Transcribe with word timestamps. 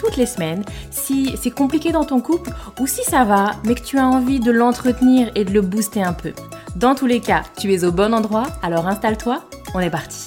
toutes 0.00 0.16
les 0.16 0.26
semaines 0.26 0.64
si 0.90 1.36
c'est 1.36 1.50
compliqué 1.50 1.92
dans 1.92 2.04
ton 2.04 2.20
couple 2.20 2.50
ou 2.80 2.86
si 2.86 3.04
ça 3.04 3.24
va, 3.24 3.52
mais 3.64 3.74
que 3.74 3.84
tu 3.84 3.98
as 3.98 4.06
envie 4.06 4.40
de 4.40 4.50
l'entretenir 4.50 5.30
et 5.34 5.44
de 5.44 5.52
le 5.52 5.60
booster 5.60 6.02
un 6.02 6.14
peu. 6.14 6.32
Dans 6.76 6.94
tous 6.94 7.06
les 7.06 7.20
cas, 7.20 7.42
tu 7.58 7.72
es 7.74 7.84
au 7.84 7.92
bon 7.92 8.14
endroit, 8.14 8.46
alors 8.62 8.86
installe-toi, 8.86 9.44
on 9.74 9.80
est 9.80 9.90
parti. 9.90 10.26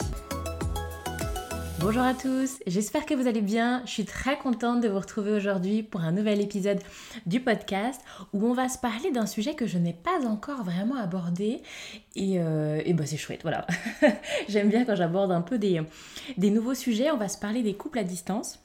Bonjour 1.79 2.03
à 2.03 2.13
tous, 2.13 2.59
j'espère 2.65 3.05
que 3.05 3.13
vous 3.13 3.27
allez 3.27 3.41
bien. 3.41 3.81
Je 3.85 3.91
suis 3.91 4.05
très 4.05 4.37
contente 4.37 4.79
de 4.79 4.87
vous 4.87 4.99
retrouver 4.99 5.33
aujourd'hui 5.33 5.83
pour 5.83 6.01
un 6.01 6.13
nouvel 6.13 6.39
épisode 6.39 6.79
du 7.25 7.41
podcast 7.41 7.99
où 8.31 8.45
on 8.45 8.53
va 8.53 8.69
se 8.69 8.77
parler 8.77 9.11
d'un 9.11 9.25
sujet 9.25 9.53
que 9.53 9.67
je 9.67 9.77
n'ai 9.77 9.91
pas 9.91 10.25
encore 10.25 10.63
vraiment 10.63 10.95
abordé 10.95 11.61
et, 12.15 12.39
euh, 12.39 12.81
bah 12.93 13.05
c'est 13.05 13.17
chouette, 13.17 13.41
voilà. 13.41 13.67
J'aime 14.47 14.69
bien 14.69 14.85
quand 14.85 14.95
j'aborde 14.95 15.33
un 15.33 15.41
peu 15.41 15.57
des, 15.57 15.81
des 16.37 16.51
nouveaux 16.51 16.73
sujets. 16.73 17.11
On 17.11 17.17
va 17.17 17.27
se 17.27 17.37
parler 17.37 17.63
des 17.63 17.73
couples 17.73 17.99
à 17.99 18.03
distance. 18.03 18.59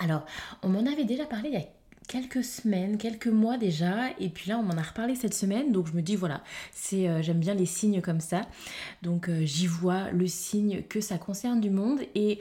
Alors, 0.00 0.24
on 0.62 0.68
m'en 0.68 0.80
avait 0.90 1.04
déjà 1.04 1.26
parlé 1.26 1.50
il 1.50 1.54
y 1.54 1.58
a 1.58 1.66
quelques 2.08 2.42
semaines, 2.42 2.98
quelques 2.98 3.28
mois 3.28 3.56
déjà, 3.56 4.10
et 4.18 4.30
puis 4.30 4.50
là 4.50 4.58
on 4.58 4.64
m'en 4.64 4.76
a 4.76 4.82
reparlé 4.82 5.14
cette 5.14 5.34
semaine, 5.34 5.70
donc 5.70 5.86
je 5.86 5.92
me 5.92 6.02
dis 6.02 6.16
voilà, 6.16 6.42
c'est 6.72 7.08
euh, 7.08 7.22
j'aime 7.22 7.38
bien 7.38 7.54
les 7.54 7.66
signes 7.66 8.00
comme 8.00 8.18
ça, 8.18 8.42
donc 9.02 9.28
euh, 9.28 9.42
j'y 9.44 9.68
vois 9.68 10.10
le 10.10 10.26
signe 10.26 10.82
que 10.88 11.00
ça 11.00 11.18
concerne 11.18 11.60
du 11.60 11.70
monde, 11.70 12.00
et 12.16 12.40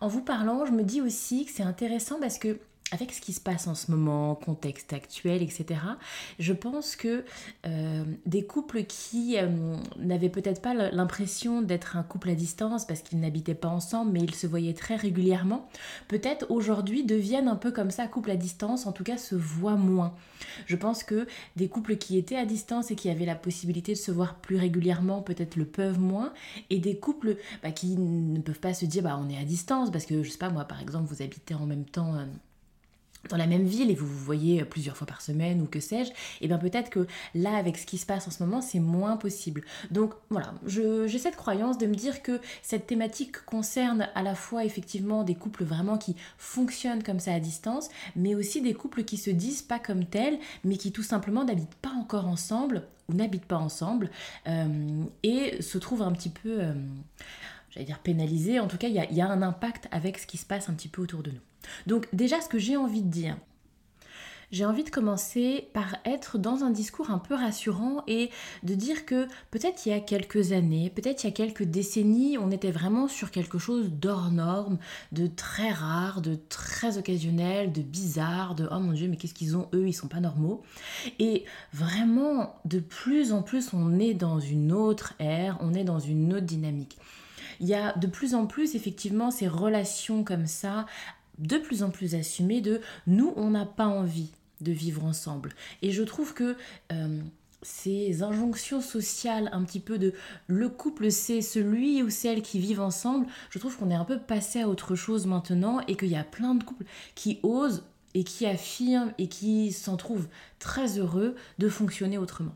en 0.00 0.08
vous 0.08 0.22
parlant, 0.22 0.64
je 0.64 0.72
me 0.72 0.82
dis 0.82 1.02
aussi 1.02 1.44
que 1.44 1.50
c'est 1.52 1.62
intéressant 1.62 2.18
parce 2.18 2.38
que 2.38 2.60
avec 2.92 3.12
ce 3.12 3.20
qui 3.20 3.32
se 3.32 3.40
passe 3.40 3.66
en 3.66 3.74
ce 3.74 3.90
moment, 3.90 4.34
contexte 4.34 4.92
actuel, 4.92 5.42
etc., 5.42 5.80
je 6.38 6.52
pense 6.52 6.96
que 6.96 7.24
euh, 7.66 8.04
des 8.26 8.44
couples 8.44 8.84
qui 8.84 9.36
euh, 9.38 9.76
n'avaient 9.98 10.28
peut-être 10.28 10.60
pas 10.60 10.74
l'impression 10.74 11.62
d'être 11.62 11.96
un 11.96 12.02
couple 12.02 12.30
à 12.30 12.34
distance 12.34 12.86
parce 12.86 13.02
qu'ils 13.02 13.20
n'habitaient 13.20 13.54
pas 13.54 13.68
ensemble, 13.68 14.12
mais 14.12 14.20
ils 14.20 14.34
se 14.34 14.46
voyaient 14.46 14.74
très 14.74 14.96
régulièrement, 14.96 15.68
peut-être 16.08 16.46
aujourd'hui 16.50 17.04
deviennent 17.04 17.48
un 17.48 17.56
peu 17.56 17.70
comme 17.70 17.90
ça, 17.90 18.06
couple 18.06 18.30
à 18.30 18.36
distance, 18.36 18.86
en 18.86 18.92
tout 18.92 19.04
cas 19.04 19.16
se 19.18 19.34
voient 19.34 19.76
moins. 19.76 20.14
Je 20.66 20.76
pense 20.76 21.04
que 21.04 21.26
des 21.56 21.68
couples 21.68 21.96
qui 21.96 22.18
étaient 22.18 22.36
à 22.36 22.46
distance 22.46 22.90
et 22.90 22.96
qui 22.96 23.10
avaient 23.10 23.26
la 23.26 23.34
possibilité 23.34 23.92
de 23.92 23.98
se 23.98 24.10
voir 24.10 24.36
plus 24.36 24.56
régulièrement, 24.56 25.22
peut-être 25.22 25.56
le 25.56 25.64
peuvent 25.64 26.00
moins, 26.00 26.32
et 26.70 26.78
des 26.78 26.96
couples 26.96 27.36
bah, 27.62 27.70
qui 27.70 27.96
ne 27.96 28.40
peuvent 28.40 28.60
pas 28.60 28.74
se 28.74 28.86
dire 28.86 29.02
bah 29.02 29.18
on 29.20 29.28
est 29.28 29.38
à 29.38 29.44
distance 29.44 29.90
parce 29.90 30.06
que 30.06 30.22
je 30.22 30.30
sais 30.30 30.38
pas 30.38 30.50
moi 30.50 30.64
par 30.64 30.80
exemple 30.80 31.06
vous 31.12 31.22
habitez 31.22 31.54
en 31.54 31.66
même 31.66 31.84
temps. 31.84 32.14
Euh, 32.14 32.24
dans 33.28 33.36
la 33.36 33.46
même 33.46 33.64
ville 33.64 33.90
et 33.90 33.94
vous 33.94 34.06
vous 34.06 34.24
voyez 34.24 34.64
plusieurs 34.64 34.96
fois 34.96 35.06
par 35.06 35.20
semaine 35.20 35.60
ou 35.60 35.66
que 35.66 35.80
sais-je, 35.80 36.10
et 36.10 36.14
eh 36.42 36.48
bien 36.48 36.58
peut-être 36.58 36.90
que 36.90 37.06
là, 37.34 37.54
avec 37.56 37.76
ce 37.76 37.86
qui 37.86 37.98
se 37.98 38.06
passe 38.06 38.26
en 38.26 38.30
ce 38.30 38.42
moment, 38.42 38.60
c'est 38.62 38.80
moins 38.80 39.16
possible. 39.16 39.62
Donc 39.90 40.14
voilà, 40.30 40.54
j'ai 40.66 41.18
cette 41.18 41.36
croyance 41.36 41.78
de 41.78 41.86
me 41.86 41.94
dire 41.94 42.22
que 42.22 42.40
cette 42.62 42.86
thématique 42.86 43.44
concerne 43.44 44.08
à 44.14 44.22
la 44.22 44.34
fois 44.34 44.64
effectivement 44.64 45.22
des 45.22 45.34
couples 45.34 45.64
vraiment 45.64 45.98
qui 45.98 46.16
fonctionnent 46.38 47.02
comme 47.02 47.20
ça 47.20 47.34
à 47.34 47.40
distance, 47.40 47.88
mais 48.16 48.34
aussi 48.34 48.62
des 48.62 48.74
couples 48.74 49.04
qui 49.04 49.16
se 49.16 49.30
disent 49.30 49.62
pas 49.62 49.78
comme 49.78 50.04
tels, 50.04 50.38
mais 50.64 50.76
qui 50.76 50.92
tout 50.92 51.02
simplement 51.02 51.44
n'habitent 51.44 51.74
pas 51.82 51.90
encore 51.90 52.26
ensemble 52.26 52.82
ou 53.08 53.14
n'habitent 53.14 53.44
pas 53.44 53.58
ensemble 53.58 54.10
euh, 54.46 55.04
et 55.22 55.60
se 55.62 55.78
trouvent 55.78 56.02
un 56.02 56.12
petit 56.12 56.30
peu... 56.30 56.62
Euh, 56.62 56.74
j'allais 57.70 57.86
dire 57.86 58.00
pénalisés, 58.00 58.58
en 58.58 58.66
tout 58.66 58.78
cas 58.78 58.88
il 58.88 58.94
y 58.94 59.20
a 59.20 59.28
un 59.28 59.42
impact 59.42 59.86
avec 59.92 60.18
ce 60.18 60.26
qui 60.26 60.38
se 60.38 60.44
passe 60.44 60.68
un 60.68 60.74
petit 60.74 60.88
peu 60.88 61.02
autour 61.02 61.22
de 61.22 61.30
nous. 61.30 61.40
Donc 61.86 62.08
déjà, 62.12 62.40
ce 62.40 62.48
que 62.48 62.58
j'ai 62.58 62.76
envie 62.76 63.02
de 63.02 63.10
dire, 63.10 63.36
j'ai 64.52 64.64
envie 64.64 64.82
de 64.82 64.90
commencer 64.90 65.68
par 65.72 65.96
être 66.04 66.36
dans 66.36 66.64
un 66.64 66.70
discours 66.70 67.10
un 67.10 67.18
peu 67.18 67.34
rassurant 67.34 68.02
et 68.08 68.30
de 68.64 68.74
dire 68.74 69.06
que 69.06 69.26
peut-être 69.52 69.86
il 69.86 69.90
y 69.90 69.92
a 69.92 70.00
quelques 70.00 70.50
années, 70.50 70.90
peut-être 70.90 71.22
il 71.22 71.28
y 71.28 71.30
a 71.30 71.32
quelques 71.32 71.62
décennies, 71.62 72.36
on 72.36 72.50
était 72.50 72.72
vraiment 72.72 73.06
sur 73.06 73.30
quelque 73.30 73.58
chose 73.58 73.90
d'hors 73.90 74.32
norme, 74.32 74.78
de 75.12 75.28
très 75.28 75.70
rare, 75.70 76.20
de 76.20 76.36
très 76.48 76.98
occasionnel, 76.98 77.70
de 77.70 77.82
bizarre, 77.82 78.56
de 78.56 78.68
oh 78.72 78.80
mon 78.80 78.92
dieu, 78.92 79.08
mais 79.08 79.16
qu'est-ce 79.16 79.34
qu'ils 79.34 79.56
ont 79.56 79.68
eux, 79.72 79.86
ils 79.86 79.92
sont 79.92 80.08
pas 80.08 80.20
normaux. 80.20 80.62
Et 81.20 81.44
vraiment, 81.72 82.56
de 82.64 82.80
plus 82.80 83.32
en 83.32 83.42
plus, 83.42 83.72
on 83.72 84.00
est 84.00 84.14
dans 84.14 84.40
une 84.40 84.72
autre 84.72 85.14
ère, 85.20 85.58
on 85.60 85.74
est 85.74 85.84
dans 85.84 86.00
une 86.00 86.34
autre 86.34 86.46
dynamique. 86.46 86.98
Il 87.60 87.68
y 87.68 87.74
a 87.74 87.92
de 87.92 88.06
plus 88.06 88.34
en 88.34 88.46
plus 88.46 88.74
effectivement 88.74 89.30
ces 89.30 89.46
relations 89.46 90.24
comme 90.24 90.46
ça 90.46 90.86
de 91.40 91.58
plus 91.58 91.82
en 91.82 91.90
plus 91.90 92.14
assumé 92.14 92.60
de 92.60 92.80
nous, 93.06 93.32
on 93.36 93.50
n'a 93.50 93.66
pas 93.66 93.86
envie 93.86 94.30
de 94.60 94.72
vivre 94.72 95.04
ensemble. 95.04 95.54
Et 95.82 95.90
je 95.90 96.02
trouve 96.02 96.34
que 96.34 96.56
euh, 96.92 97.20
ces 97.62 98.22
injonctions 98.22 98.80
sociales, 98.80 99.48
un 99.52 99.64
petit 99.64 99.80
peu 99.80 99.98
de 99.98 100.14
le 100.46 100.68
couple, 100.68 101.10
c'est 101.10 101.42
celui 101.42 102.02
ou 102.02 102.10
celle 102.10 102.42
qui 102.42 102.58
vivent 102.58 102.80
ensemble, 102.80 103.26
je 103.50 103.58
trouve 103.58 103.76
qu'on 103.76 103.90
est 103.90 103.94
un 103.94 104.04
peu 104.04 104.18
passé 104.18 104.60
à 104.60 104.68
autre 104.68 104.94
chose 104.94 105.26
maintenant 105.26 105.80
et 105.88 105.96
qu'il 105.96 106.08
y 106.08 106.16
a 106.16 106.24
plein 106.24 106.54
de 106.54 106.64
couples 106.64 106.84
qui 107.14 107.38
osent 107.42 107.84
et 108.14 108.24
qui 108.24 108.46
affirment 108.46 109.12
et 109.18 109.28
qui 109.28 109.72
s'en 109.72 109.96
trouvent 109.96 110.28
très 110.58 110.98
heureux 110.98 111.36
de 111.58 111.68
fonctionner 111.68 112.18
autrement. 112.18 112.54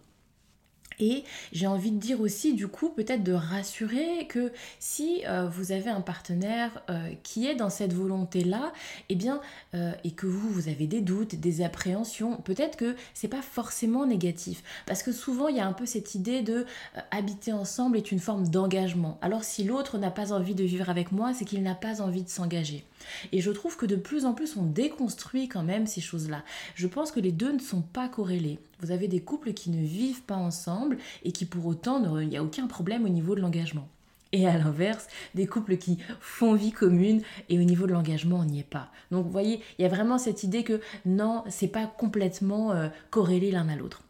Et 1.00 1.24
j'ai 1.52 1.66
envie 1.66 1.90
de 1.90 1.98
dire 1.98 2.20
aussi, 2.20 2.54
du 2.54 2.68
coup, 2.68 2.90
peut-être 2.90 3.22
de 3.22 3.32
rassurer 3.32 4.26
que 4.28 4.52
si 4.78 5.22
euh, 5.26 5.48
vous 5.48 5.72
avez 5.72 5.90
un 5.90 6.00
partenaire 6.00 6.82
euh, 6.90 7.10
qui 7.22 7.46
est 7.46 7.54
dans 7.54 7.70
cette 7.70 7.92
volonté-là, 7.92 8.72
eh 9.08 9.14
bien, 9.14 9.40
euh, 9.74 9.92
et 10.04 10.12
que 10.12 10.26
vous, 10.26 10.50
vous 10.50 10.68
avez 10.68 10.86
des 10.86 11.00
doutes, 11.00 11.34
des 11.34 11.62
appréhensions, 11.62 12.36
peut-être 12.36 12.76
que 12.76 12.96
c'est 13.12 13.28
pas 13.28 13.42
forcément 13.42 14.06
négatif. 14.06 14.62
Parce 14.86 15.02
que 15.02 15.12
souvent, 15.12 15.48
il 15.48 15.56
y 15.56 15.60
a 15.60 15.66
un 15.66 15.72
peu 15.72 15.86
cette 15.86 16.14
idée 16.14 16.42
de 16.42 16.66
habiter 17.10 17.52
ensemble 17.52 17.96
est 17.96 18.12
une 18.12 18.20
forme 18.20 18.48
d'engagement. 18.48 19.18
Alors, 19.22 19.44
si 19.44 19.64
l'autre 19.64 19.98
n'a 19.98 20.10
pas 20.10 20.32
envie 20.32 20.54
de 20.54 20.64
vivre 20.64 20.90
avec 20.90 21.12
moi, 21.12 21.32
c'est 21.34 21.44
qu'il 21.44 21.62
n'a 21.62 21.74
pas 21.74 22.00
envie 22.00 22.22
de 22.22 22.28
s'engager. 22.28 22.84
Et 23.32 23.40
je 23.40 23.50
trouve 23.50 23.76
que 23.76 23.86
de 23.86 23.96
plus 23.96 24.24
en 24.24 24.34
plus 24.34 24.56
on 24.56 24.64
déconstruit 24.64 25.48
quand 25.48 25.62
même 25.62 25.86
ces 25.86 26.00
choses-là. 26.00 26.44
Je 26.74 26.86
pense 26.86 27.12
que 27.12 27.20
les 27.20 27.32
deux 27.32 27.52
ne 27.52 27.58
sont 27.58 27.82
pas 27.82 28.08
corrélés. 28.08 28.58
Vous 28.80 28.90
avez 28.90 29.08
des 29.08 29.20
couples 29.20 29.52
qui 29.52 29.70
ne 29.70 29.84
vivent 29.84 30.22
pas 30.22 30.36
ensemble 30.36 30.98
et 31.24 31.32
qui 31.32 31.44
pour 31.44 31.66
autant, 31.66 32.18
il 32.20 32.28
n'y 32.28 32.36
a 32.36 32.42
aucun 32.42 32.66
problème 32.66 33.04
au 33.04 33.08
niveau 33.08 33.34
de 33.34 33.40
l'engagement. 33.40 33.88
Et 34.32 34.48
à 34.48 34.58
l'inverse, 34.58 35.06
des 35.36 35.46
couples 35.46 35.76
qui 35.76 35.98
font 36.20 36.54
vie 36.54 36.72
commune 36.72 37.22
et 37.48 37.58
au 37.60 37.62
niveau 37.62 37.86
de 37.86 37.92
l'engagement, 37.92 38.40
on 38.40 38.44
n'y 38.44 38.58
est 38.58 38.68
pas. 38.68 38.90
Donc 39.12 39.24
vous 39.24 39.30
voyez, 39.30 39.60
il 39.78 39.82
y 39.82 39.84
a 39.84 39.88
vraiment 39.88 40.18
cette 40.18 40.42
idée 40.42 40.64
que 40.64 40.80
non, 41.06 41.44
c'est 41.48 41.68
pas 41.68 41.86
complètement 41.86 42.72
euh, 42.72 42.88
corrélé 43.10 43.52
l'un 43.52 43.68
à 43.68 43.76
l'autre 43.76 44.02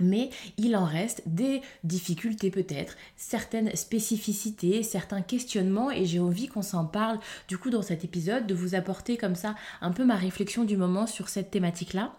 mais 0.00 0.30
il 0.56 0.76
en 0.76 0.84
reste 0.84 1.22
des 1.26 1.62
difficultés 1.84 2.50
peut-être, 2.50 2.96
certaines 3.16 3.74
spécificités, 3.76 4.82
certains 4.82 5.22
questionnements 5.22 5.90
et 5.90 6.04
j'ai 6.04 6.20
envie 6.20 6.48
qu'on 6.48 6.62
s'en 6.62 6.84
parle 6.84 7.18
du 7.48 7.58
coup 7.58 7.70
dans 7.70 7.82
cet 7.82 8.04
épisode, 8.04 8.46
de 8.46 8.54
vous 8.54 8.74
apporter 8.74 9.16
comme 9.16 9.34
ça 9.34 9.54
un 9.80 9.90
peu 9.90 10.04
ma 10.04 10.16
réflexion 10.16 10.64
du 10.64 10.76
moment 10.76 11.06
sur 11.06 11.28
cette 11.28 11.50
thématique-là. 11.50 12.12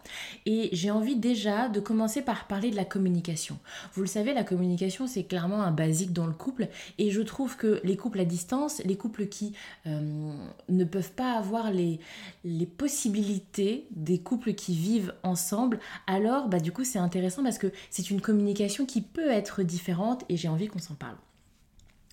Et 0.46 0.70
j'ai 0.74 0.92
envie 0.92 1.16
déjà 1.16 1.70
de 1.70 1.80
commencer 1.80 2.22
par 2.22 2.48
parler 2.48 2.72
de 2.72 2.76
la 2.76 2.86
communication. 2.86 3.58
Vous 3.94 4.02
le 4.02 4.08
savez, 4.08 4.34
la 4.34 4.44
communication 4.44 5.08
c'est 5.08 5.24
clairement 5.24 5.62
un 5.62 5.72
basique 5.72 6.14
dans 6.14 6.28
le 6.28 6.34
couple 6.34 6.68
et 6.98 7.12
je 7.12 7.22
trouve 7.22 7.58
que 7.58 7.80
les 7.84 7.98
couples 7.98 8.20
à 8.20 8.26
distance, 8.26 8.82
les 8.86 8.98
couples 8.98 9.28
qui 9.28 9.54
euh, 9.88 10.32
ne 10.70 10.84
peuvent 10.84 11.12
pas 11.12 11.34
avoir 11.34 11.72
les, 11.72 12.00
les 12.44 12.66
possibilités 12.66 13.88
des 13.92 14.20
couples 14.20 14.54
qui 14.54 14.76
vivent 14.76 15.14
ensemble, 15.24 15.80
alors 16.08 16.48
bah 16.48 16.60
du 16.60 16.72
coup 16.72 16.84
c'est 16.84 17.00
intéressant 17.00 17.44
parce 17.44 17.58
que 17.58 17.69
c'est 17.90 18.10
une 18.10 18.22
communication 18.22 18.86
qui 18.86 19.02
peut 19.02 19.30
être 19.30 19.64
différente 19.64 20.24
et 20.30 20.38
j'ai 20.38 20.48
envie 20.48 20.68
qu'on 20.68 20.80
s'en 20.80 20.96
parle. 20.96 21.18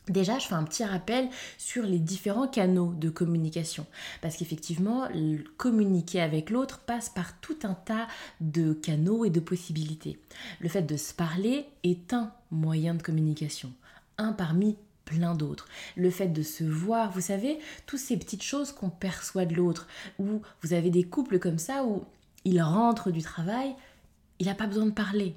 Déjà, 0.08 0.38
je 0.38 0.46
fais 0.46 0.54
un 0.54 0.62
petit 0.62 0.84
rappel 0.84 1.28
sur 1.58 1.84
les 1.84 1.98
différents 1.98 2.46
canaux 2.46 2.94
de 2.94 3.10
communication. 3.10 3.86
Parce 4.22 4.36
qu'effectivement, 4.36 5.08
communiquer 5.56 6.20
avec 6.20 6.50
l'autre 6.50 6.78
passe 6.78 7.08
par 7.08 7.40
tout 7.40 7.58
un 7.64 7.74
tas 7.74 8.06
de 8.40 8.72
canaux 8.72 9.24
et 9.24 9.30
de 9.30 9.40
possibilités. 9.40 10.20
Le 10.60 10.68
fait 10.68 10.82
de 10.82 10.96
se 10.96 11.12
parler 11.12 11.66
est 11.82 12.12
un 12.12 12.32
moyen 12.52 12.94
de 12.94 13.02
communication. 13.02 13.72
Un 14.16 14.32
parmi 14.32 14.76
plein 15.04 15.34
d'autres. 15.34 15.66
Le 15.96 16.10
fait 16.10 16.28
de 16.28 16.42
se 16.42 16.62
voir, 16.62 17.10
vous 17.10 17.20
savez, 17.20 17.58
toutes 17.86 17.98
ces 17.98 18.16
petites 18.16 18.44
choses 18.44 18.70
qu'on 18.70 18.90
perçoit 18.90 19.44
de 19.44 19.54
l'autre. 19.54 19.88
Où 20.20 20.40
vous 20.62 20.72
avez 20.72 20.90
des 20.90 21.04
couples 21.04 21.40
comme 21.40 21.58
ça 21.58 21.84
où 21.84 22.04
il 22.44 22.62
rentre 22.62 23.10
du 23.10 23.22
travail, 23.22 23.74
il 24.38 24.46
n'a 24.46 24.54
pas 24.54 24.68
besoin 24.68 24.86
de 24.86 24.92
parler 24.92 25.34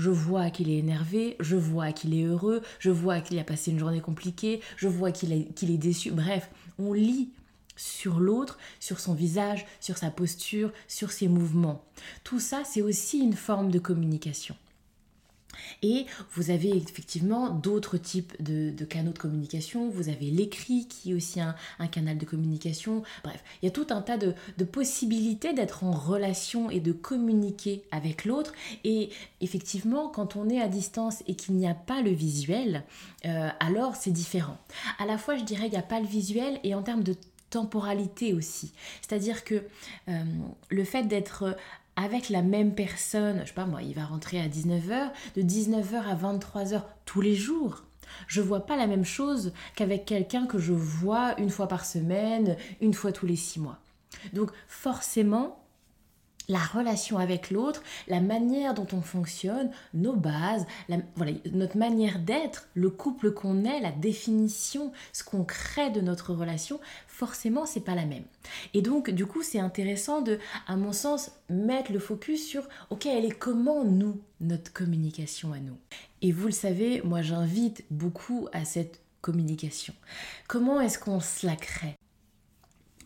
je 0.00 0.10
vois 0.10 0.50
qu'il 0.50 0.70
est 0.70 0.78
énervé, 0.78 1.36
je 1.40 1.56
vois 1.56 1.92
qu'il 1.92 2.14
est 2.14 2.24
heureux, 2.24 2.62
je 2.78 2.90
vois 2.90 3.20
qu'il 3.20 3.38
a 3.38 3.44
passé 3.44 3.70
une 3.70 3.78
journée 3.78 4.00
compliquée, 4.00 4.60
je 4.76 4.88
vois 4.88 5.12
qu'il 5.12 5.32
est, 5.32 5.76
déçu. 5.76 6.10
Bref, 6.10 6.48
on 6.78 6.94
lit 6.94 7.30
sur 7.76 8.18
l'autre, 8.18 8.58
sur 8.80 8.98
son 8.98 9.12
visage, 9.12 9.66
sur 9.78 9.98
sa 9.98 10.10
posture, 10.10 10.72
sur 10.88 11.12
ses 11.12 11.28
mouvements. 11.28 11.84
Tout 12.24 12.40
ça, 12.40 12.62
c'est 12.64 12.82
aussi 12.82 13.18
une 13.18 13.34
forme 13.34 13.70
de 13.70 13.78
communication. 13.78 14.56
Et 15.82 16.06
vous 16.32 16.50
avez 16.50 16.76
effectivement 16.76 17.50
d'autres 17.50 17.96
types 17.96 18.34
de, 18.40 18.72
canaux 18.84 19.12
de 19.12 19.18
communication. 19.18 19.88
Vous 19.90 20.08
avez 20.08 20.30
l'écrit 20.30 20.86
qui 20.88 21.10
est 21.10 21.14
aussi 21.14 21.40
un, 21.40 21.54
canal 21.90 22.18
de 22.18 22.24
communication. 22.24 23.02
Bref, 23.24 23.42
il 23.62 23.66
y 23.66 23.68
a 23.68 23.72
tout 23.72 23.86
un 23.90 24.02
tas 24.02 24.18
de, 24.18 24.34
possibilités 24.64 25.52
d'être 25.52 25.84
en 25.84 25.92
relation 25.92 26.70
et 26.70 26.80
de 26.80 26.92
communiquer 26.92 27.82
avec 27.90 28.24
l'autre. 28.24 28.52
Et 28.84 29.10
effectivement, 29.40 30.08
quand 30.08 30.36
on 30.36 30.48
est 30.48 30.60
à 30.60 30.68
distance 30.68 31.22
et 31.26 31.34
qu'il 31.34 31.54
n'y 31.54 31.68
a 31.68 31.74
pas 31.74 32.02
le 32.02 32.10
visuel, 32.10 32.84
euh, 33.24 33.48
alors 33.60 33.96
c'est 33.96 34.10
différent. 34.10 34.58
À 34.98 35.06
la 35.06 35.18
fois, 35.18 35.36
je 35.36 35.44
dirais, 35.44 35.66
il 35.66 35.72
n'y 35.72 35.76
a 35.76 35.82
pas 35.82 36.00
le 36.00 36.06
visuel 36.06 36.60
et 36.62 36.74
en 36.74 36.82
termes 36.82 37.02
de 37.02 37.14
temporalité 37.50 38.32
aussi. 38.32 38.72
C'est-à-dire 39.02 39.44
que 39.44 39.62
euh, 40.08 40.24
le 40.70 40.84
fait 40.84 41.02
d'être 41.04 41.56
avec 41.96 42.28
la 42.28 42.42
même 42.42 42.74
personne, 42.74 43.40
je 43.42 43.48
sais 43.48 43.54
pas 43.54 43.66
moi, 43.66 43.82
il 43.82 43.94
va 43.94 44.04
rentrer 44.04 44.40
à 44.40 44.48
19h, 44.48 45.10
de 45.36 45.42
19h 45.42 45.96
à 45.96 46.14
23h 46.14 46.82
tous 47.04 47.20
les 47.20 47.34
jours. 47.34 47.82
Je 48.26 48.40
vois 48.40 48.66
pas 48.66 48.76
la 48.76 48.86
même 48.86 49.04
chose 49.04 49.52
qu'avec 49.76 50.04
quelqu'un 50.04 50.46
que 50.46 50.58
je 50.58 50.72
vois 50.72 51.38
une 51.38 51.50
fois 51.50 51.68
par 51.68 51.84
semaine, 51.84 52.56
une 52.80 52.94
fois 52.94 53.12
tous 53.12 53.26
les 53.26 53.36
six 53.36 53.60
mois. 53.60 53.78
Donc 54.32 54.50
forcément, 54.66 55.59
la 56.50 56.58
relation 56.58 57.18
avec 57.18 57.50
l'autre, 57.50 57.82
la 58.08 58.20
manière 58.20 58.74
dont 58.74 58.86
on 58.92 59.00
fonctionne, 59.00 59.70
nos 59.94 60.14
bases, 60.14 60.66
voilà, 61.14 61.32
notre 61.52 61.78
manière 61.78 62.18
d'être, 62.18 62.68
le 62.74 62.90
couple 62.90 63.32
qu'on 63.32 63.64
est, 63.64 63.80
la 63.80 63.92
définition, 63.92 64.92
ce 65.12 65.22
qu'on 65.24 65.44
crée 65.44 65.90
de 65.90 66.00
notre 66.00 66.34
relation, 66.34 66.80
forcément, 67.06 67.66
c'est 67.66 67.80
pas 67.80 67.94
la 67.94 68.04
même. 68.04 68.24
Et 68.74 68.82
donc, 68.82 69.10
du 69.10 69.26
coup, 69.26 69.42
c'est 69.42 69.60
intéressant 69.60 70.22
de, 70.22 70.38
à 70.66 70.76
mon 70.76 70.92
sens, 70.92 71.30
mettre 71.48 71.92
le 71.92 72.00
focus 72.00 72.46
sur, 72.46 72.68
ok, 72.90 73.06
elle 73.06 73.24
est 73.24 73.38
comment 73.38 73.84
nous, 73.84 74.20
notre 74.40 74.72
communication 74.72 75.52
à 75.52 75.60
nous? 75.60 75.78
Et 76.20 76.32
vous 76.32 76.46
le 76.46 76.52
savez, 76.52 77.00
moi, 77.02 77.22
j'invite 77.22 77.84
beaucoup 77.90 78.48
à 78.52 78.64
cette 78.64 79.00
communication. 79.20 79.94
Comment 80.48 80.80
est-ce 80.80 80.98
qu'on 80.98 81.20
se 81.20 81.46
la 81.46 81.54
crée? 81.54 81.94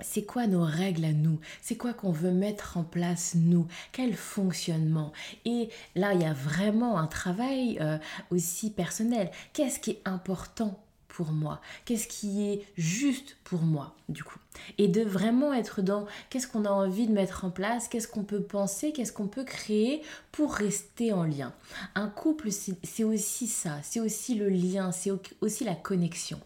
C'est 0.00 0.25
quoi 0.25 0.46
nos 0.46 0.64
règles 0.64 1.05
à 1.05 1.12
nous? 1.12 1.38
C'est 1.62 1.76
quoi 1.76 1.94
qu'on 1.94 2.11
veut 2.11 2.32
mettre 2.32 2.76
en 2.76 2.85
place 2.85 3.35
nous? 3.37 3.67
Quel 3.93 4.14
fonctionnement? 4.14 5.12
Et 5.44 5.69
là, 5.94 6.14
il 6.14 6.23
y 6.23 6.25
a 6.25 6.32
vraiment 6.32 6.99
un 6.99 7.06
travail 7.06 7.79
euh, 7.81 7.99
aussi 8.31 8.70
personnel. 8.70 9.31
Qu'est-ce 9.52 9.79
qui 9.79 9.93
est 9.93 10.02
important 10.05 10.83
pour 11.14 11.31
moi? 11.31 11.61
Qu'est-ce 11.84 12.08
qui 12.08 12.49
est 12.49 12.66
juste 12.76 13.37
pour 13.44 13.62
moi, 13.62 13.94
du 14.08 14.25
coup? 14.25 14.38
Et 14.78 14.88
de 14.88 15.02
vraiment 15.02 15.55
être 15.55 15.81
dans 15.81 16.06
qu'est-ce 16.28 16.49
qu'on 16.49 16.64
a 16.64 16.70
envie 16.70 17.06
de 17.06 17.12
mettre 17.12 17.44
en 17.44 17.50
place, 17.50 17.87
qu'est-ce 17.87 18.08
qu'on 18.08 18.25
peut 18.25 18.43
penser, 18.43 18.93
qu'est-ce 18.93 19.12
qu'on 19.12 19.28
peut 19.28 19.44
créer 19.44 20.02
pour 20.32 20.52
rester 20.55 21.12
en 21.12 21.22
lien? 21.22 21.52
Un 21.94 22.08
couple, 22.08 22.49
c'est 22.50 23.05
aussi 23.05 23.46
ça, 23.46 23.78
c'est 23.82 24.00
aussi 24.00 24.34
le 24.34 24.49
lien, 24.49 24.90
c'est 24.90 25.12
aussi 25.40 25.64
la 25.64 25.76
connexion. 25.76 26.40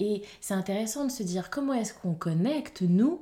Et 0.00 0.22
c'est 0.40 0.54
intéressant 0.54 1.04
de 1.04 1.10
se 1.10 1.22
dire 1.22 1.50
comment 1.50 1.74
est-ce 1.74 1.92
qu'on 1.92 2.14
connecte, 2.14 2.80
nous, 2.80 3.20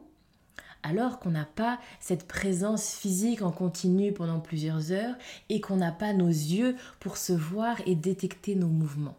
alors 0.84 1.18
qu'on 1.18 1.30
n'a 1.30 1.44
pas 1.46 1.80
cette 2.00 2.28
présence 2.28 2.90
physique 2.90 3.42
en 3.42 3.50
continu 3.50 4.12
pendant 4.12 4.40
plusieurs 4.40 4.92
heures 4.92 5.14
et 5.48 5.60
qu'on 5.60 5.76
n'a 5.76 5.92
pas 5.92 6.12
nos 6.12 6.28
yeux 6.28 6.76
pour 7.00 7.16
se 7.16 7.32
voir 7.32 7.76
et 7.86 7.94
détecter 7.96 8.54
nos 8.54 8.68
mouvements. 8.68 9.16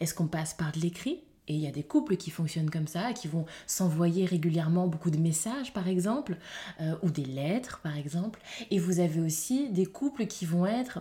Est-ce 0.00 0.14
qu'on 0.14 0.26
passe 0.26 0.54
par 0.54 0.72
de 0.72 0.80
l'écrit? 0.80 1.20
Et 1.48 1.54
il 1.54 1.60
y 1.60 1.66
a 1.66 1.72
des 1.72 1.82
couples 1.82 2.16
qui 2.16 2.30
fonctionnent 2.30 2.70
comme 2.70 2.86
ça, 2.86 3.12
qui 3.12 3.26
vont 3.26 3.44
s'envoyer 3.66 4.24
régulièrement 4.24 4.86
beaucoup 4.86 5.10
de 5.10 5.18
messages, 5.18 5.72
par 5.72 5.88
exemple, 5.88 6.36
euh, 6.80 6.94
ou 7.02 7.10
des 7.10 7.24
lettres, 7.24 7.80
par 7.82 7.96
exemple. 7.96 8.40
Et 8.70 8.78
vous 8.78 9.00
avez 9.00 9.20
aussi 9.20 9.68
des 9.70 9.86
couples 9.86 10.26
qui 10.26 10.44
vont 10.44 10.64
être 10.64 11.00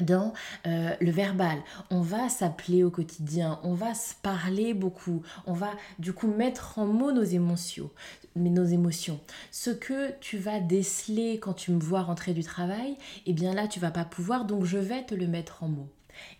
dans 0.00 0.32
euh, 0.66 0.94
le 1.00 1.10
verbal. 1.10 1.58
On 1.90 2.00
va 2.00 2.28
s'appeler 2.28 2.84
au 2.84 2.90
quotidien, 2.90 3.60
on 3.62 3.74
va 3.74 3.94
se 3.94 4.14
parler 4.22 4.74
beaucoup, 4.74 5.22
on 5.46 5.52
va 5.52 5.70
du 5.98 6.12
coup 6.12 6.28
mettre 6.28 6.78
en 6.78 6.86
mots 6.86 7.12
nos 7.12 7.22
émotions, 7.22 7.90
nos 8.36 8.64
émotions. 8.64 9.20
Ce 9.50 9.70
que 9.70 10.12
tu 10.20 10.38
vas 10.38 10.60
déceler 10.60 11.38
quand 11.40 11.54
tu 11.54 11.72
me 11.72 11.80
vois 11.80 12.02
rentrer 12.02 12.34
du 12.34 12.42
travail, 12.42 12.96
eh 13.26 13.32
bien 13.32 13.54
là 13.54 13.68
tu 13.68 13.80
vas 13.80 13.90
pas 13.90 14.04
pouvoir, 14.04 14.44
donc 14.44 14.64
je 14.64 14.78
vais 14.78 15.04
te 15.04 15.14
le 15.14 15.26
mettre 15.26 15.62
en 15.62 15.68
mots. 15.68 15.88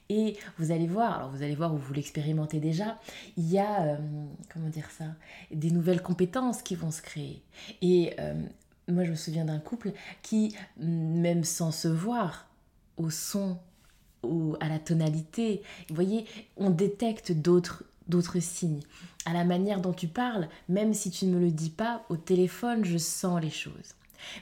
Et 0.08 0.36
vous 0.58 0.70
allez 0.70 0.86
voir, 0.86 1.16
alors 1.16 1.30
vous 1.30 1.42
allez 1.42 1.54
voir 1.54 1.74
où 1.74 1.78
vous 1.78 1.92
l'expérimentez 1.92 2.60
déjà, 2.60 2.98
il 3.36 3.50
y 3.50 3.58
a, 3.58 3.84
euh, 3.84 3.96
comment 4.52 4.68
dire 4.68 4.90
ça, 4.90 5.06
des 5.50 5.70
nouvelles 5.70 6.02
compétences 6.02 6.62
qui 6.62 6.74
vont 6.74 6.90
se 6.90 7.02
créer. 7.02 7.42
Et 7.82 8.14
euh, 8.18 8.34
moi 8.88 9.04
je 9.04 9.10
me 9.10 9.16
souviens 9.16 9.44
d'un 9.44 9.58
couple 9.58 9.92
qui, 10.22 10.54
même 10.78 11.44
sans 11.44 11.70
se 11.70 11.88
voir, 11.88 12.48
au 12.96 13.10
son, 13.10 13.58
au, 14.22 14.56
à 14.60 14.68
la 14.68 14.78
tonalité, 14.78 15.62
vous 15.88 15.94
voyez, 15.94 16.26
on 16.56 16.70
détecte 16.70 17.32
d'autres 17.32 17.84
d'autres 18.08 18.40
signes. 18.40 18.82
À 19.24 19.32
la 19.32 19.44
manière 19.44 19.80
dont 19.80 19.92
tu 19.94 20.08
parles, 20.08 20.48
même 20.68 20.92
si 20.92 21.10
tu 21.10 21.24
ne 21.24 21.34
me 21.34 21.40
le 21.40 21.50
dis 21.50 21.70
pas, 21.70 22.04
au 22.10 22.16
téléphone, 22.16 22.84
je 22.84 22.98
sens 22.98 23.40
les 23.40 23.50
choses. 23.50 23.94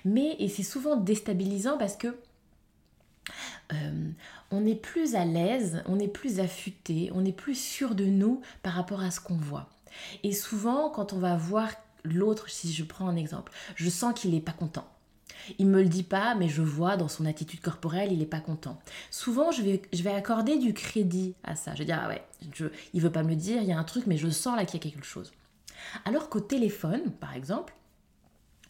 Mais, 0.05 0.37
et 0.38 0.49
c'est 0.49 0.62
souvent 0.62 0.96
déstabilisant 0.96 1.78
parce 1.78 1.96
que 1.96 2.17
euh, 3.73 4.11
on 4.51 4.67
est 4.67 4.75
plus 4.75 5.15
à 5.15 5.25
l'aise, 5.25 5.83
on 5.87 5.99
est 5.99 6.09
plus 6.09 6.41
affûté, 6.41 7.11
on 7.15 7.25
est 7.25 7.33
plus 7.33 7.55
sûr 7.55 7.95
de 7.95 8.05
nous 8.05 8.43
par 8.63 8.75
rapport 8.75 9.01
à 9.01 9.11
ce 9.11 9.21
qu'on 9.21 9.37
voit. 9.37 9.69
Et 10.23 10.33
souvent, 10.33 10.91
quand 10.91 11.13
on 11.13 11.19
va 11.19 11.37
voir 11.37 11.71
l'autre, 12.05 12.51
si 12.51 12.73
je 12.73 12.85
prends 12.85 13.09
un 13.09 13.17
exemple, 13.17 13.53
je 13.77 13.89
sens 13.89 14.19
qu'il 14.19 14.33
n'est 14.33 14.41
pas 14.41 14.53
content. 14.53 14.87
Il 15.59 15.67
me 15.67 15.83
le 15.83 15.89
dit 15.89 16.03
pas, 16.03 16.35
mais 16.35 16.49
je 16.49 16.63
vois 16.63 16.97
dans 16.97 17.09
son 17.09 17.27
attitude 17.27 17.61
corporelle, 17.61 18.13
il 18.13 18.19
n'est 18.19 18.27
pas 18.27 18.41
content. 18.41 18.79
Souvent, 19.11 19.51
je 19.51 19.63
vais, 19.63 19.83
je 19.93 20.03
vais 20.03 20.13
accorder 20.13 20.57
du 20.59 20.73
crédit 20.73 21.35
à 21.43 21.57
ça. 21.57 21.75
Je 21.75 21.81
vais 21.81 21.85
dire, 21.85 22.01
ah 22.01 22.09
ouais, 22.09 22.23
je, 22.55 22.67
il 22.95 23.01
veut 23.01 23.11
pas 23.11 23.23
me 23.23 23.31
le 23.31 23.37
dire, 23.37 23.61
il 23.61 23.69
y 23.69 23.73
a 23.73 23.79
un 23.79 23.85
truc, 23.85 24.07
mais 24.07 24.17
je 24.17 24.29
sens 24.29 24.57
là 24.57 24.65
qu'il 24.65 24.83
y 24.83 24.87
a 24.87 24.91
quelque 24.91 25.07
chose. 25.07 25.33
Alors 26.05 26.29
qu'au 26.29 26.41
téléphone, 26.41 27.11
par 27.13 27.35
exemple, 27.35 27.75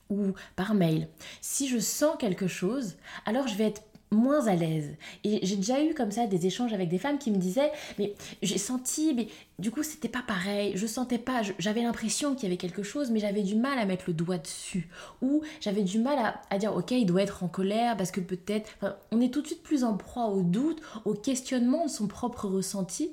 ou 0.09 0.33
par 0.57 0.75
mail, 0.75 1.09
si 1.41 1.69
je 1.69 1.79
sens 1.79 2.17
quelque 2.19 2.47
chose, 2.47 2.97
alors 3.27 3.49
je 3.49 3.55
vais 3.55 3.65
être 3.65 3.83
moins 4.13 4.47
à 4.47 4.55
l'aise. 4.55 4.95
Et 5.25 5.41
j'ai 5.45 5.57
déjà 5.57 5.83
eu 5.83 5.95
comme 5.95 6.11
ça 6.11 6.27
des 6.27 6.47
échanges 6.47 6.73
avec 6.73 6.89
des 6.89 6.99
femmes 6.99 7.19
qui 7.19 7.31
me 7.31 7.39
disaient 7.39 7.73
mais 7.99 8.15
j'ai 8.43 8.59
senti 8.59 9.15
mais 9.15 9.29
du 9.59 9.71
coup 9.71 9.83
c'était 9.83 10.09
pas 10.09 10.23
pareil, 10.27 10.73
je 10.77 10.87
sentais 10.87 11.19
pas, 11.19 11.43
j'avais 11.59 11.83
l'impression 11.83 12.35
qu'il 12.35 12.45
y 12.45 12.47
avait 12.47 12.57
quelque 12.57 12.83
chose 12.83 13.11
mais 13.11 13.21
j'avais 13.21 13.43
du 13.43 13.57
mal 13.57 13.79
à 13.79 13.85
mettre 13.85 14.05
le 14.07 14.13
doigt 14.15 14.39
dessus 14.39 14.89
ou 15.21 15.43
j'avais 15.61 15.83
du 15.83 15.99
mal 15.99 16.35
à, 16.51 16.59
dire 16.59 16.75
OK, 16.77 16.91
il 16.93 17.07
doit 17.07 17.23
être 17.23 17.43
en 17.43 17.49
colère 17.49 17.97
parce 17.97 18.11
que 18.11 18.21
peut-être 18.21 18.71
on 19.11 19.21
est 19.21 19.33
tout 19.33 19.43
de 19.43 19.47
suite 19.47 19.63
plus 19.63 19.85
en 19.85 19.97
proie 19.97 20.27
au 20.27 20.43
doute, 20.43 20.81
au 21.05 21.15
questionnement 21.15 21.87
de 21.87 21.91
son 21.91 22.07
propre 22.07 22.47
ressenti 22.47 23.13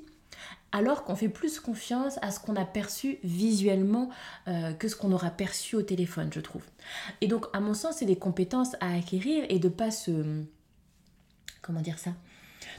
alors 0.72 1.04
qu'on 1.04 1.16
fait 1.16 1.28
plus 1.28 1.58
confiance 1.60 2.18
à 2.22 2.30
ce 2.30 2.40
qu'on 2.40 2.56
a 2.56 2.64
perçu 2.64 3.18
visuellement 3.24 4.10
euh, 4.48 4.72
que 4.72 4.88
ce 4.88 4.96
qu'on 4.96 5.12
aura 5.12 5.30
perçu 5.30 5.76
au 5.76 5.82
téléphone, 5.82 6.30
je 6.32 6.40
trouve. 6.40 6.62
Et 7.20 7.26
donc, 7.26 7.46
à 7.52 7.60
mon 7.60 7.74
sens, 7.74 7.96
c'est 7.96 8.06
des 8.06 8.16
compétences 8.16 8.74
à 8.80 8.94
acquérir 8.94 9.44
et 9.48 9.58
de 9.58 9.68
pas 9.68 9.90
se 9.90 10.44
comment 11.62 11.80
dire 11.80 11.98
ça? 11.98 12.12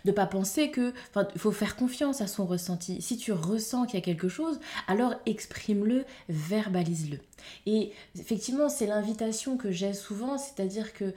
De 0.05 0.11
pas 0.11 0.25
penser 0.25 0.71
que 0.71 0.93
enfin 1.09 1.27
faut 1.37 1.51
faire 1.51 1.75
confiance 1.75 2.21
à 2.21 2.27
son 2.27 2.45
ressenti. 2.45 3.01
Si 3.01 3.17
tu 3.17 3.31
ressens 3.31 3.85
qu'il 3.85 3.99
y 3.99 4.01
a 4.01 4.05
quelque 4.05 4.29
chose 4.29 4.59
alors 4.87 5.15
exprime-le 5.25 6.05
verbalise-le. 6.29 7.19
Et 7.65 7.91
effectivement 8.17 8.69
c'est 8.69 8.87
l'invitation 8.87 9.57
que 9.57 9.71
j'ai 9.71 9.93
souvent 9.93 10.37
c'est-à-dire 10.37 10.93
que 10.93 11.13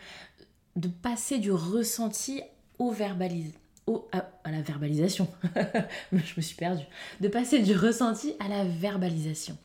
de 0.77 0.89
passer 0.89 1.39
du 1.39 1.53
ressenti 1.53 2.43
au 2.79 2.91
verbalise 2.91 3.53
au, 3.87 4.09
à, 4.13 4.31
à 4.45 4.51
la 4.51 4.63
verbalisation. 4.63 5.29
Je 6.13 6.35
me 6.37 6.41
suis 6.41 6.57
perdue. 6.57 6.85
De 7.21 7.29
passer 7.29 7.61
du 7.61 7.77
ressenti 7.77 8.35
à 8.41 8.49
la 8.49 8.65
verbalisation. 8.65 9.57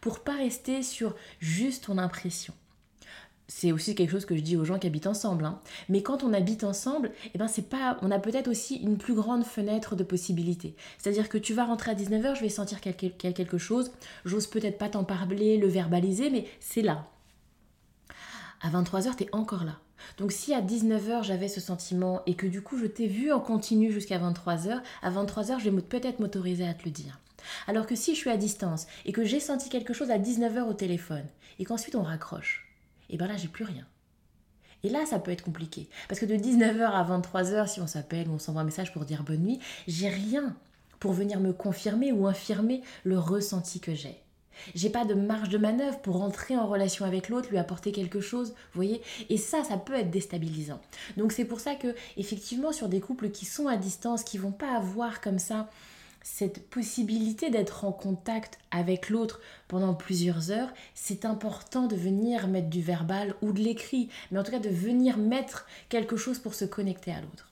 Pour 0.00 0.20
pas 0.20 0.36
rester 0.36 0.82
sur 0.82 1.14
juste 1.38 1.84
ton 1.84 1.98
impression 1.98 2.54
c'est 3.54 3.70
aussi 3.70 3.94
quelque 3.94 4.10
chose 4.10 4.24
que 4.24 4.34
je 4.34 4.40
dis 4.40 4.56
aux 4.56 4.64
gens 4.64 4.78
qui 4.78 4.86
habitent 4.86 5.06
ensemble. 5.06 5.44
Hein. 5.44 5.60
Mais 5.90 6.02
quand 6.02 6.24
on 6.24 6.32
habite 6.32 6.64
ensemble, 6.64 7.12
eh 7.34 7.38
ben 7.38 7.48
c'est 7.48 7.68
pas, 7.68 7.98
on 8.00 8.10
a 8.10 8.18
peut-être 8.18 8.48
aussi 8.48 8.76
une 8.76 8.96
plus 8.96 9.14
grande 9.14 9.44
fenêtre 9.44 9.94
de 9.94 10.02
possibilités. 10.02 10.74
C'est-à-dire 10.98 11.28
que 11.28 11.36
tu 11.36 11.52
vas 11.52 11.66
rentrer 11.66 11.90
à 11.90 11.94
19h, 11.94 12.34
je 12.34 12.40
vais 12.40 12.48
sentir 12.48 12.80
qu'il 12.80 13.12
y 13.22 13.26
a 13.26 13.32
quelque 13.32 13.58
chose, 13.58 13.92
j'ose 14.24 14.46
peut-être 14.46 14.78
pas 14.78 14.88
t'en 14.88 15.04
parler, 15.04 15.58
le 15.58 15.68
verbaliser, 15.68 16.30
mais 16.30 16.46
c'est 16.60 16.80
là. 16.80 17.06
À 18.62 18.70
23h, 18.70 19.16
tu 19.16 19.24
es 19.24 19.28
encore 19.32 19.64
là. 19.64 19.78
Donc 20.16 20.32
si 20.32 20.54
à 20.54 20.62
19h 20.62 21.22
j'avais 21.22 21.48
ce 21.48 21.60
sentiment 21.60 22.22
et 22.26 22.34
que 22.34 22.46
du 22.46 22.62
coup 22.62 22.78
je 22.78 22.86
t'ai 22.86 23.06
vu 23.06 23.32
en 23.32 23.40
continu 23.40 23.92
jusqu'à 23.92 24.18
23h, 24.18 24.80
à 25.02 25.10
23h 25.10 25.60
je 25.60 25.68
vais 25.68 25.82
peut-être 25.82 26.20
m'autoriser 26.20 26.66
à 26.66 26.74
te 26.74 26.84
le 26.86 26.90
dire. 26.90 27.20
Alors 27.68 27.86
que 27.86 27.94
si 27.94 28.14
je 28.14 28.20
suis 28.20 28.30
à 28.30 28.36
distance 28.36 28.86
et 29.04 29.12
que 29.12 29.24
j'ai 29.24 29.40
senti 29.40 29.68
quelque 29.68 29.92
chose 29.92 30.10
à 30.10 30.18
19h 30.18 30.62
au 30.62 30.74
téléphone 30.74 31.26
et 31.58 31.64
qu'ensuite 31.64 31.94
on 31.94 32.02
raccroche, 32.02 32.71
et 33.12 33.16
bien 33.16 33.28
là, 33.28 33.36
j'ai 33.36 33.48
plus 33.48 33.64
rien. 33.64 33.86
Et 34.82 34.88
là, 34.88 35.06
ça 35.06 35.20
peut 35.20 35.30
être 35.30 35.44
compliqué. 35.44 35.88
Parce 36.08 36.20
que 36.20 36.26
de 36.26 36.34
19h 36.34 36.82
à 36.82 37.04
23h, 37.04 37.68
si 37.68 37.80
on 37.80 37.86
s'appelle 37.86 38.28
ou 38.28 38.32
on 38.32 38.38
s'envoie 38.40 38.62
un 38.62 38.64
message 38.64 38.92
pour 38.92 39.04
dire 39.04 39.22
bonne 39.22 39.42
nuit, 39.42 39.60
j'ai 39.86 40.08
rien 40.08 40.56
pour 40.98 41.12
venir 41.12 41.38
me 41.38 41.52
confirmer 41.52 42.10
ou 42.10 42.26
infirmer 42.26 42.82
le 43.04 43.18
ressenti 43.18 43.78
que 43.78 43.94
j'ai. 43.94 44.16
J'ai 44.74 44.90
pas 44.90 45.04
de 45.04 45.14
marge 45.14 45.48
de 45.48 45.58
manœuvre 45.58 46.00
pour 46.00 46.22
entrer 46.22 46.56
en 46.56 46.66
relation 46.66 47.04
avec 47.04 47.28
l'autre, 47.28 47.50
lui 47.50 47.58
apporter 47.58 47.92
quelque 47.92 48.20
chose, 48.20 48.50
vous 48.50 48.74
voyez 48.74 49.00
Et 49.28 49.36
ça, 49.36 49.64
ça 49.64 49.76
peut 49.76 49.94
être 49.94 50.10
déstabilisant. 50.10 50.80
Donc 51.16 51.32
c'est 51.32 51.44
pour 51.44 51.60
ça 51.60 51.74
que, 51.74 51.94
effectivement, 52.16 52.72
sur 52.72 52.88
des 52.88 53.00
couples 53.00 53.30
qui 53.30 53.44
sont 53.44 53.66
à 53.66 53.76
distance, 53.76 54.24
qui 54.24 54.38
vont 54.38 54.52
pas 54.52 54.76
avoir 54.76 55.20
comme 55.20 55.38
ça 55.38 55.68
cette 56.22 56.68
possibilité 56.68 57.50
d'être 57.50 57.84
en 57.84 57.92
contact 57.92 58.58
avec 58.70 59.10
l'autre 59.10 59.40
pendant 59.68 59.94
plusieurs 59.94 60.50
heures, 60.50 60.72
c'est 60.94 61.24
important 61.24 61.86
de 61.86 61.96
venir 61.96 62.48
mettre 62.48 62.68
du 62.68 62.82
verbal 62.82 63.34
ou 63.42 63.52
de 63.52 63.60
l'écrit, 63.60 64.08
mais 64.30 64.38
en 64.38 64.42
tout 64.42 64.52
cas 64.52 64.58
de 64.58 64.68
venir 64.68 65.18
mettre 65.18 65.66
quelque 65.88 66.16
chose 66.16 66.38
pour 66.38 66.54
se 66.54 66.64
connecter 66.64 67.12
à 67.12 67.20
l'autre. 67.20 67.48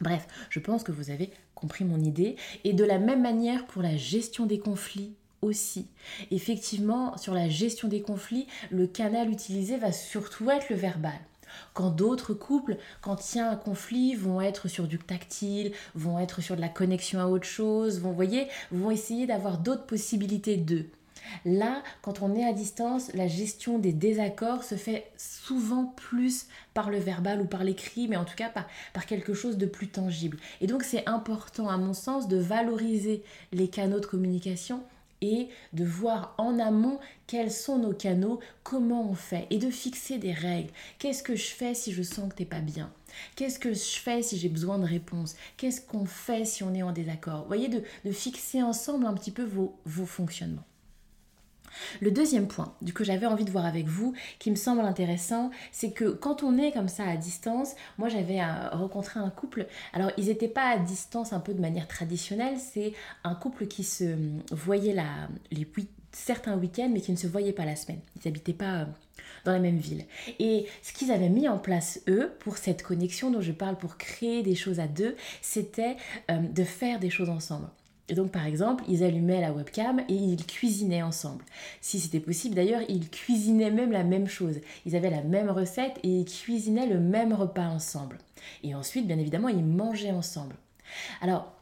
Bref, 0.00 0.26
je 0.50 0.60
pense 0.60 0.84
que 0.84 0.92
vous 0.92 1.10
avez 1.10 1.30
compris 1.54 1.84
mon 1.84 2.00
idée. 2.00 2.36
Et 2.64 2.72
de 2.72 2.84
la 2.84 2.98
même 2.98 3.22
manière 3.22 3.66
pour 3.66 3.82
la 3.82 3.96
gestion 3.96 4.46
des 4.46 4.60
conflits 4.60 5.14
aussi. 5.42 5.86
Effectivement, 6.30 7.16
sur 7.16 7.34
la 7.34 7.48
gestion 7.48 7.88
des 7.88 8.00
conflits, 8.00 8.46
le 8.70 8.86
canal 8.86 9.30
utilisé 9.30 9.76
va 9.76 9.92
surtout 9.92 10.50
être 10.50 10.70
le 10.70 10.76
verbal. 10.76 11.18
Quand 11.74 11.90
d'autres 11.90 12.34
couples, 12.34 12.76
quand 13.00 13.34
il 13.34 13.38
y 13.38 13.40
a 13.40 13.50
un 13.50 13.56
conflit, 13.56 14.14
vont 14.14 14.40
être 14.40 14.68
sur 14.68 14.86
du 14.86 14.98
tactile, 14.98 15.72
vont 15.94 16.18
être 16.18 16.40
sur 16.42 16.56
de 16.56 16.60
la 16.60 16.68
connexion 16.68 17.20
à 17.20 17.26
autre 17.26 17.46
chose, 17.46 18.00
vont, 18.00 18.12
voyez, 18.12 18.48
vont 18.70 18.90
essayer 18.90 19.26
d'avoir 19.26 19.58
d'autres 19.58 19.86
possibilités 19.86 20.56
d'eux. 20.56 20.88
Là, 21.44 21.82
quand 22.02 22.22
on 22.22 22.34
est 22.34 22.44
à 22.44 22.52
distance, 22.52 23.12
la 23.14 23.28
gestion 23.28 23.78
des 23.78 23.92
désaccords 23.92 24.64
se 24.64 24.76
fait 24.76 25.10
souvent 25.16 25.86
plus 25.96 26.46
par 26.74 26.90
le 26.90 26.98
verbal 26.98 27.40
ou 27.40 27.44
par 27.44 27.64
l'écrit, 27.64 28.08
mais 28.08 28.16
en 28.16 28.24
tout 28.24 28.36
cas 28.36 28.48
par, 28.48 28.66
par 28.92 29.06
quelque 29.06 29.34
chose 29.34 29.58
de 29.58 29.66
plus 29.66 29.88
tangible. 29.88 30.38
Et 30.60 30.66
donc 30.66 30.82
c'est 30.82 31.06
important, 31.08 31.68
à 31.68 31.76
mon 31.76 31.94
sens, 31.94 32.28
de 32.28 32.38
valoriser 32.38 33.22
les 33.52 33.68
canaux 33.68 34.00
de 34.00 34.06
communication 34.06 34.82
et 35.20 35.48
de 35.72 35.84
voir 35.84 36.34
en 36.38 36.58
amont 36.58 36.98
quels 37.26 37.50
sont 37.50 37.78
nos 37.78 37.92
canaux, 37.92 38.40
comment 38.62 39.08
on 39.10 39.14
fait 39.14 39.46
et 39.50 39.58
de 39.58 39.70
fixer 39.70 40.18
des 40.18 40.32
règles. 40.32 40.70
Qu'est-ce 40.98 41.22
que 41.22 41.36
je 41.36 41.48
fais 41.48 41.74
si 41.74 41.92
je 41.92 42.02
sens 42.02 42.30
que 42.30 42.36
t'es 42.36 42.44
pas 42.44 42.60
bien? 42.60 42.92
Qu'est-ce 43.36 43.58
que 43.58 43.72
je 43.72 43.98
fais 43.98 44.22
si 44.22 44.38
j'ai 44.38 44.48
besoin 44.48 44.78
de 44.78 44.86
réponses 44.86 45.34
Qu'est-ce 45.56 45.80
qu'on 45.80 46.04
fait 46.04 46.44
si 46.44 46.62
on 46.62 46.74
est 46.74 46.82
en 46.82 46.92
désaccord? 46.92 47.42
Vous 47.42 47.48
voyez, 47.48 47.68
de, 47.68 48.12
fixer 48.12 48.62
ensemble 48.62 49.06
un 49.06 49.14
petit 49.14 49.30
peu 49.30 49.44
vos 49.44 50.06
fonctionnements. 50.06 50.64
Le 52.00 52.10
deuxième 52.10 52.48
point 52.48 52.74
du 52.82 52.92
que 52.92 53.04
j'avais 53.04 53.26
envie 53.26 53.44
de 53.44 53.50
voir 53.50 53.66
avec 53.66 53.86
vous, 53.86 54.14
qui 54.38 54.50
me 54.50 54.56
semble 54.56 54.80
intéressant, 54.80 55.50
c'est 55.72 55.92
que 55.92 56.10
quand 56.10 56.42
on 56.42 56.58
est 56.58 56.72
comme 56.72 56.88
ça 56.88 57.04
à 57.04 57.16
distance, 57.16 57.74
moi 57.98 58.08
j'avais 58.08 58.40
euh, 58.40 58.68
rencontré 58.72 59.20
un 59.20 59.30
couple, 59.30 59.66
alors 59.92 60.10
ils 60.16 60.26
n'étaient 60.26 60.48
pas 60.48 60.68
à 60.68 60.78
distance 60.78 61.32
un 61.32 61.40
peu 61.40 61.54
de 61.54 61.60
manière 61.60 61.88
traditionnelle, 61.88 62.58
c'est 62.58 62.92
un 63.24 63.34
couple 63.34 63.66
qui 63.66 63.84
se 63.84 64.16
voyait 64.50 64.94
la, 64.94 65.28
certains 66.12 66.56
week-ends 66.56 66.90
mais 66.92 67.00
qui 67.00 67.12
ne 67.12 67.16
se 67.16 67.26
voyaient 67.26 67.52
pas 67.52 67.64
la 67.64 67.76
semaine. 67.76 68.00
Ils 68.16 68.28
n'habitaient 68.28 68.52
pas 68.52 68.80
euh, 68.80 68.84
dans 69.44 69.52
la 69.52 69.58
même 69.58 69.78
ville. 69.78 70.04
Et 70.38 70.66
ce 70.82 70.92
qu'ils 70.92 71.10
avaient 71.10 71.28
mis 71.28 71.48
en 71.48 71.58
place, 71.58 72.00
eux, 72.08 72.32
pour 72.40 72.56
cette 72.56 72.82
connexion 72.82 73.30
dont 73.30 73.40
je 73.40 73.52
parle, 73.52 73.76
pour 73.76 73.96
créer 73.96 74.42
des 74.42 74.54
choses 74.54 74.80
à 74.80 74.86
deux, 74.86 75.16
c'était 75.42 75.96
euh, 76.30 76.38
de 76.38 76.64
faire 76.64 76.98
des 76.98 77.10
choses 77.10 77.30
ensemble. 77.30 77.68
Et 78.08 78.14
donc 78.14 78.30
par 78.30 78.46
exemple, 78.46 78.84
ils 78.88 79.04
allumaient 79.04 79.40
la 79.40 79.52
webcam 79.52 80.00
et 80.08 80.14
ils 80.14 80.46
cuisinaient 80.46 81.02
ensemble. 81.02 81.44
Si 81.80 82.00
c'était 82.00 82.20
possible 82.20 82.54
d'ailleurs, 82.54 82.82
ils 82.88 83.10
cuisinaient 83.10 83.70
même 83.70 83.92
la 83.92 84.04
même 84.04 84.28
chose. 84.28 84.60
Ils 84.86 84.96
avaient 84.96 85.10
la 85.10 85.22
même 85.22 85.50
recette 85.50 85.98
et 86.02 86.08
ils 86.08 86.24
cuisinaient 86.24 86.86
le 86.86 87.00
même 87.00 87.32
repas 87.32 87.66
ensemble. 87.68 88.18
Et 88.62 88.74
ensuite, 88.74 89.06
bien 89.06 89.18
évidemment, 89.18 89.48
ils 89.48 89.64
mangeaient 89.64 90.10
ensemble. 90.10 90.54
Alors, 91.20 91.52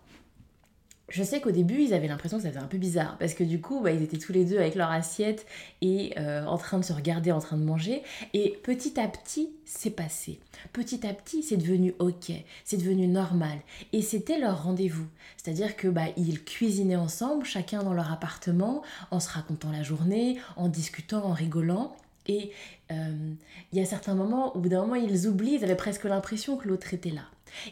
je 1.08 1.22
sais 1.22 1.40
qu'au 1.40 1.52
début, 1.52 1.80
ils 1.80 1.94
avaient 1.94 2.08
l'impression 2.08 2.38
que 2.38 2.42
ça 2.42 2.50
faisait 2.50 2.60
un 2.60 2.66
peu 2.66 2.78
bizarre, 2.78 3.16
parce 3.18 3.34
que 3.34 3.44
du 3.44 3.60
coup, 3.60 3.80
bah, 3.80 3.92
ils 3.92 4.02
étaient 4.02 4.18
tous 4.18 4.32
les 4.32 4.44
deux 4.44 4.58
avec 4.58 4.74
leur 4.74 4.90
assiette 4.90 5.46
et 5.80 6.14
euh, 6.18 6.44
en 6.46 6.58
train 6.58 6.78
de 6.78 6.84
se 6.84 6.92
regarder, 6.92 7.30
en 7.30 7.38
train 7.38 7.56
de 7.56 7.62
manger. 7.62 8.02
Et 8.34 8.58
petit 8.64 8.98
à 8.98 9.06
petit, 9.06 9.50
c'est 9.64 9.90
passé. 9.90 10.40
Petit 10.72 11.06
à 11.06 11.14
petit, 11.14 11.44
c'est 11.44 11.56
devenu 11.56 11.94
ok, 12.00 12.32
c'est 12.64 12.76
devenu 12.76 13.06
normal. 13.06 13.58
Et 13.92 14.02
c'était 14.02 14.38
leur 14.38 14.64
rendez-vous. 14.64 15.06
C'est-à-dire 15.36 15.76
que 15.76 15.86
bah, 15.86 16.06
ils 16.16 16.42
cuisinaient 16.42 16.96
ensemble, 16.96 17.44
chacun 17.44 17.84
dans 17.84 17.94
leur 17.94 18.10
appartement, 18.12 18.82
en 19.12 19.20
se 19.20 19.30
racontant 19.30 19.70
la 19.70 19.84
journée, 19.84 20.38
en 20.56 20.68
discutant, 20.68 21.24
en 21.24 21.32
rigolant. 21.32 21.94
Et 22.26 22.50
euh, 22.90 23.32
il 23.72 23.78
y 23.78 23.80
a 23.80 23.84
certains 23.84 24.16
moments, 24.16 24.56
au 24.56 24.58
bout 24.58 24.68
d'un 24.68 24.80
moment, 24.80 24.96
ils 24.96 25.28
oublient, 25.28 25.54
ils 25.54 25.64
avaient 25.64 25.76
presque 25.76 26.04
l'impression 26.04 26.56
que 26.56 26.66
l'autre 26.66 26.92
était 26.92 27.10
là. 27.10 27.22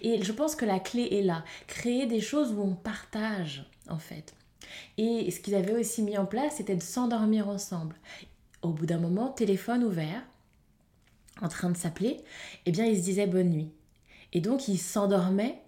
Et 0.02 0.22
je 0.22 0.32
pense 0.32 0.56
que 0.56 0.64
la 0.64 0.78
clé 0.78 1.08
est 1.12 1.22
là. 1.22 1.44
Créer 1.66 2.06
des 2.06 2.20
choses 2.20 2.52
où 2.52 2.60
on 2.60 2.74
partage, 2.74 3.68
en 3.88 3.98
fait. 3.98 4.34
Et 4.98 5.30
ce 5.30 5.40
qu'ils 5.40 5.54
avaient 5.54 5.78
aussi 5.78 6.02
mis 6.02 6.18
en 6.18 6.26
place, 6.26 6.56
c'était 6.56 6.76
de 6.76 6.82
s'endormir 6.82 7.48
ensemble. 7.48 7.96
Au 8.62 8.70
bout 8.70 8.86
d'un 8.86 8.98
moment, 8.98 9.28
téléphone 9.28 9.84
ouvert, 9.84 10.22
en 11.42 11.48
train 11.48 11.70
de 11.70 11.76
s'appeler, 11.76 12.18
eh 12.66 12.72
bien, 12.72 12.86
ils 12.86 12.96
se 12.96 13.02
disaient 13.02 13.26
bonne 13.26 13.50
nuit. 13.50 13.70
Et 14.32 14.40
donc, 14.40 14.68
ils 14.68 14.78
s'endormaient 14.78 15.60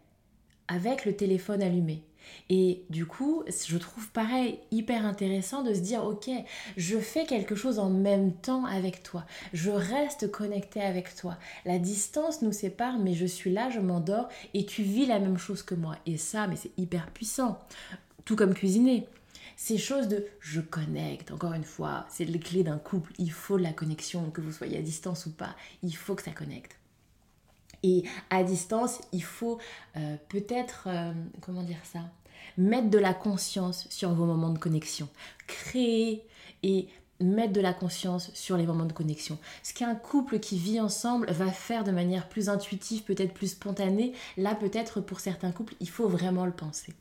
avec 0.69 1.05
le 1.05 1.15
téléphone 1.15 1.63
allumé. 1.63 2.03
Et 2.49 2.85
du 2.90 3.06
coup, 3.06 3.42
je 3.66 3.76
trouve 3.76 4.09
pareil 4.11 4.59
hyper 4.71 5.04
intéressant 5.04 5.62
de 5.62 5.75
se 5.75 5.80
dire, 5.80 6.04
ok, 6.04 6.30
je 6.76 6.99
fais 6.99 7.25
quelque 7.25 7.54
chose 7.54 7.78
en 7.78 7.90
même 7.90 8.33
temps 8.33 8.64
avec 8.64 9.02
toi. 9.02 9.25
Je 9.52 9.71
reste 9.71 10.30
connecté 10.30 10.80
avec 10.80 11.14
toi. 11.16 11.37
La 11.64 11.78
distance 11.78 12.42
nous 12.42 12.52
sépare, 12.52 12.99
mais 12.99 13.14
je 13.14 13.26
suis 13.26 13.52
là, 13.52 13.71
je 13.71 13.80
m'endors 13.80 14.28
et 14.54 14.64
tu 14.64 14.83
vis 14.83 15.06
la 15.06 15.18
même 15.18 15.38
chose 15.38 15.62
que 15.62 15.75
moi. 15.75 15.97
Et 16.06 16.16
ça, 16.16 16.47
mais 16.47 16.56
c'est 16.56 16.76
hyper 16.76 17.11
puissant. 17.11 17.59
Tout 18.25 18.37
comme 18.37 18.54
cuisiner. 18.54 19.06
Ces 19.56 19.78
choses 19.78 20.09
de 20.09 20.26
je 20.38 20.61
connecte, 20.61 21.33
encore 21.33 21.54
une 21.54 21.64
fois, 21.64 22.04
c'est 22.11 22.26
les 22.26 22.38
clés 22.38 22.62
d'un 22.62 22.78
couple. 22.78 23.12
Il 23.18 23.33
faut 23.33 23.56
la 23.56 23.73
connexion, 23.73 24.30
que 24.30 24.42
vous 24.42 24.52
soyez 24.52 24.78
à 24.78 24.83
distance 24.83 25.26
ou 25.26 25.33
pas. 25.33 25.56
Il 25.83 25.97
faut 25.97 26.14
que 26.14 26.23
ça 26.23 26.33
connecte. 26.33 26.76
Et 27.87 28.02
à 28.31 28.43
distance, 28.43 29.00
il 29.12 29.23
faut 29.23 29.59
euh, 29.97 30.16
peut-être, 30.28 30.88
euh, 30.88 31.12
comment 31.40 31.62
dire 31.62 31.78
ça, 31.85 32.00
mettre 32.59 32.90
de 32.90 32.99
la 32.99 33.14
conscience 33.14 33.87
sur 33.90 34.12
vos 34.12 34.25
moments 34.25 34.50
de 34.50 34.59
connexion. 34.59 35.09
Créer 35.47 36.25
et 36.64 36.88
mettre 37.21 37.52
de 37.52 37.61
la 37.61 37.73
conscience 37.73 38.33
sur 38.35 38.57
les 38.57 38.66
moments 38.66 38.87
de 38.87 38.93
connexion. 38.93 39.38
Ce 39.62 39.73
qu'un 39.73 39.95
couple 39.95 40.40
qui 40.40 40.59
vit 40.59 40.81
ensemble 40.81 41.31
va 41.31 41.52
faire 41.52 41.85
de 41.85 41.93
manière 41.93 42.28
plus 42.28 42.49
intuitive, 42.49 43.05
peut-être 43.05 43.33
plus 43.33 43.52
spontanée, 43.52 44.12
là 44.37 44.57
peut-être 44.57 45.00
pour 45.00 45.21
certains 45.21 45.52
couples, 45.52 45.75
il 45.81 45.88
faut 45.88 46.09
vraiment 46.09 46.45
le 46.45 46.52
penser. 46.52 46.93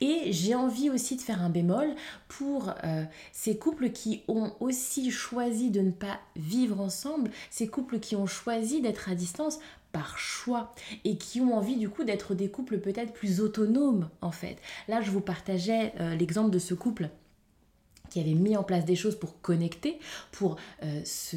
Et 0.00 0.32
j'ai 0.32 0.54
envie 0.54 0.90
aussi 0.90 1.16
de 1.16 1.20
faire 1.20 1.42
un 1.42 1.50
bémol 1.50 1.94
pour 2.28 2.74
euh, 2.84 3.04
ces 3.32 3.56
couples 3.56 3.90
qui 3.90 4.22
ont 4.28 4.52
aussi 4.60 5.10
choisi 5.10 5.70
de 5.70 5.80
ne 5.80 5.90
pas 5.90 6.20
vivre 6.36 6.80
ensemble, 6.80 7.30
ces 7.50 7.68
couples 7.68 7.98
qui 8.00 8.16
ont 8.16 8.26
choisi 8.26 8.80
d'être 8.80 9.08
à 9.08 9.14
distance 9.14 9.58
par 9.92 10.18
choix 10.18 10.72
et 11.04 11.16
qui 11.16 11.40
ont 11.40 11.56
envie 11.56 11.76
du 11.76 11.88
coup 11.88 12.04
d'être 12.04 12.34
des 12.34 12.48
couples 12.48 12.78
peut-être 12.78 13.12
plus 13.12 13.40
autonomes 13.40 14.08
en 14.20 14.30
fait. 14.30 14.56
Là, 14.88 15.00
je 15.00 15.10
vous 15.10 15.20
partageais 15.20 15.92
euh, 16.00 16.14
l'exemple 16.14 16.50
de 16.50 16.58
ce 16.58 16.74
couple 16.74 17.10
qui 18.08 18.20
avait 18.20 18.34
mis 18.34 18.56
en 18.56 18.64
place 18.64 18.84
des 18.84 18.96
choses 18.96 19.16
pour 19.16 19.40
connecter, 19.40 20.00
pour 20.32 20.56
euh, 20.82 21.00
se 21.04 21.36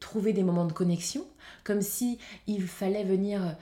trouver 0.00 0.32
des 0.32 0.42
moments 0.42 0.66
de 0.66 0.72
connexion, 0.72 1.24
comme 1.62 1.82
si 1.82 2.18
il 2.46 2.66
fallait 2.66 3.04
venir 3.04 3.56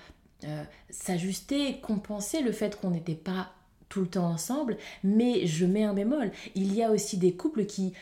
s'ajuster, 0.91 1.79
compenser 1.83 2.43
le 2.43 2.51
fait 2.51 2.81
qu'on 2.81 2.91
n'était 2.91 3.15
pas 3.15 3.53
tout 3.93 4.01
le 4.01 4.07
temps 4.07 4.31
ensemble, 4.31 4.79
mais 5.05 5.47
je 5.47 5.67
mets 5.67 5.85
un 5.85 5.93
bémol. 5.93 6.33
Il 6.55 6.75
y 6.75 6.83
a 6.83 6.91
aussi 6.91 7.19
des 7.19 7.35
couples 7.35 7.67
qui 7.67 7.93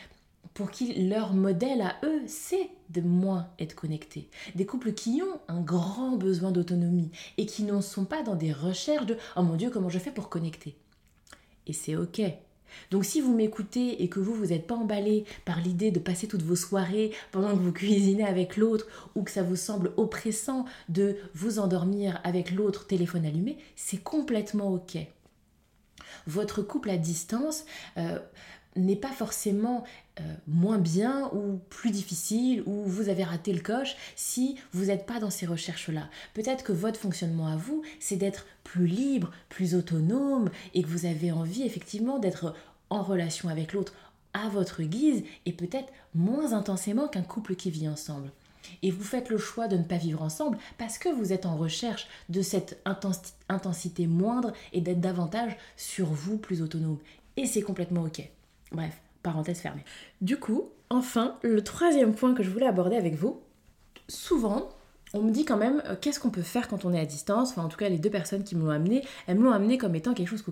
pour 0.54 0.70
qui 0.70 1.08
leur 1.08 1.32
modèle 1.32 1.80
à 1.80 1.96
eux, 2.04 2.22
c'est 2.26 2.68
de 2.90 3.00
moins 3.00 3.48
être 3.58 3.74
connectés. 3.74 4.28
Des 4.54 4.66
couples 4.66 4.92
qui 4.92 5.20
ont 5.22 5.40
un 5.48 5.60
grand 5.60 6.16
besoin 6.16 6.52
d'autonomie 6.52 7.10
et 7.38 7.46
qui 7.46 7.64
ne 7.64 7.80
sont 7.80 8.04
pas 8.04 8.22
dans 8.22 8.36
des 8.36 8.52
recherches 8.52 9.06
de⁇ 9.06 9.14
Oh 9.36 9.42
mon 9.42 9.56
Dieu, 9.56 9.70
comment 9.70 9.88
je 9.88 9.98
fais 9.98 10.12
pour 10.12 10.28
connecter?⁇ 10.28 10.70
Et 11.66 11.72
c'est 11.72 11.96
ok. 11.96 12.20
Donc 12.92 13.04
si 13.04 13.20
vous 13.20 13.34
m'écoutez 13.34 14.02
et 14.02 14.08
que 14.08 14.20
vous, 14.20 14.34
vous 14.34 14.46
n'êtes 14.46 14.68
pas 14.68 14.76
emballé 14.76 15.24
par 15.44 15.60
l'idée 15.60 15.90
de 15.90 15.98
passer 15.98 16.28
toutes 16.28 16.42
vos 16.42 16.56
soirées 16.56 17.10
pendant 17.32 17.50
que 17.50 17.62
vous 17.62 17.72
cuisinez 17.72 18.24
avec 18.24 18.56
l'autre 18.56 18.86
ou 19.16 19.22
que 19.22 19.30
ça 19.32 19.42
vous 19.42 19.56
semble 19.56 19.92
oppressant 19.96 20.66
de 20.88 21.16
vous 21.34 21.58
endormir 21.58 22.20
avec 22.22 22.52
l'autre 22.52 22.86
téléphone 22.86 23.26
allumé, 23.26 23.58
c'est 23.74 24.02
complètement 24.02 24.72
ok 24.72 24.98
votre 26.26 26.62
couple 26.62 26.90
à 26.90 26.96
distance 26.96 27.64
euh, 27.96 28.18
n'est 28.76 28.96
pas 28.96 29.10
forcément 29.10 29.84
euh, 30.20 30.22
moins 30.46 30.78
bien 30.78 31.28
ou 31.32 31.60
plus 31.70 31.90
difficile 31.90 32.62
ou 32.66 32.84
vous 32.84 33.08
avez 33.08 33.24
raté 33.24 33.52
le 33.52 33.60
coche 33.60 33.96
si 34.16 34.56
vous 34.72 34.86
n'êtes 34.86 35.06
pas 35.06 35.18
dans 35.18 35.30
ces 35.30 35.46
recherches-là. 35.46 36.08
Peut-être 36.34 36.64
que 36.64 36.72
votre 36.72 37.00
fonctionnement 37.00 37.48
à 37.48 37.56
vous, 37.56 37.82
c'est 37.98 38.16
d'être 38.16 38.46
plus 38.64 38.86
libre, 38.86 39.30
plus 39.48 39.74
autonome 39.74 40.50
et 40.74 40.82
que 40.82 40.88
vous 40.88 41.06
avez 41.06 41.32
envie 41.32 41.62
effectivement 41.62 42.18
d'être 42.18 42.54
en 42.90 43.02
relation 43.02 43.48
avec 43.48 43.72
l'autre 43.72 43.94
à 44.32 44.48
votre 44.48 44.82
guise 44.82 45.24
et 45.46 45.52
peut-être 45.52 45.92
moins 46.14 46.52
intensément 46.52 47.08
qu'un 47.08 47.22
couple 47.22 47.56
qui 47.56 47.70
vit 47.70 47.88
ensemble. 47.88 48.30
Et 48.82 48.90
vous 48.90 49.04
faites 49.04 49.30
le 49.30 49.38
choix 49.38 49.68
de 49.68 49.76
ne 49.76 49.82
pas 49.82 49.96
vivre 49.96 50.22
ensemble 50.22 50.58
parce 50.78 50.98
que 50.98 51.08
vous 51.08 51.32
êtes 51.32 51.46
en 51.46 51.56
recherche 51.56 52.08
de 52.28 52.42
cette 52.42 52.82
intensité 53.48 54.06
moindre 54.06 54.52
et 54.72 54.80
d'être 54.80 55.00
davantage 55.00 55.56
sur 55.76 56.06
vous 56.06 56.38
plus 56.38 56.62
autonome. 56.62 56.98
Et 57.36 57.46
c'est 57.46 57.62
complètement 57.62 58.02
ok. 58.02 58.28
Bref, 58.72 59.00
parenthèse 59.22 59.60
fermée. 59.60 59.84
Du 60.20 60.38
coup, 60.38 60.70
enfin, 60.88 61.38
le 61.42 61.62
troisième 61.62 62.14
point 62.14 62.34
que 62.34 62.42
je 62.42 62.50
voulais 62.50 62.66
aborder 62.66 62.96
avec 62.96 63.14
vous, 63.14 63.40
souvent, 64.08 64.68
on 65.12 65.22
me 65.22 65.30
dit 65.30 65.44
quand 65.44 65.56
même 65.56 65.82
euh, 65.86 65.96
qu'est-ce 66.00 66.20
qu'on 66.20 66.30
peut 66.30 66.42
faire 66.42 66.68
quand 66.68 66.84
on 66.84 66.92
est 66.92 67.00
à 67.00 67.06
distance? 67.06 67.50
Enfin, 67.50 67.64
en 67.64 67.68
tout 67.68 67.78
cas, 67.78 67.88
les 67.88 67.98
deux 67.98 68.10
personnes 68.10 68.44
qui 68.44 68.56
me 68.56 68.64
l'ont 68.64 68.70
amené, 68.70 69.04
elles 69.26 69.38
me 69.38 69.44
l'ont 69.44 69.52
amené 69.52 69.78
comme 69.78 69.94
étant 69.94 70.14
quelque 70.14 70.28
chose 70.28 70.44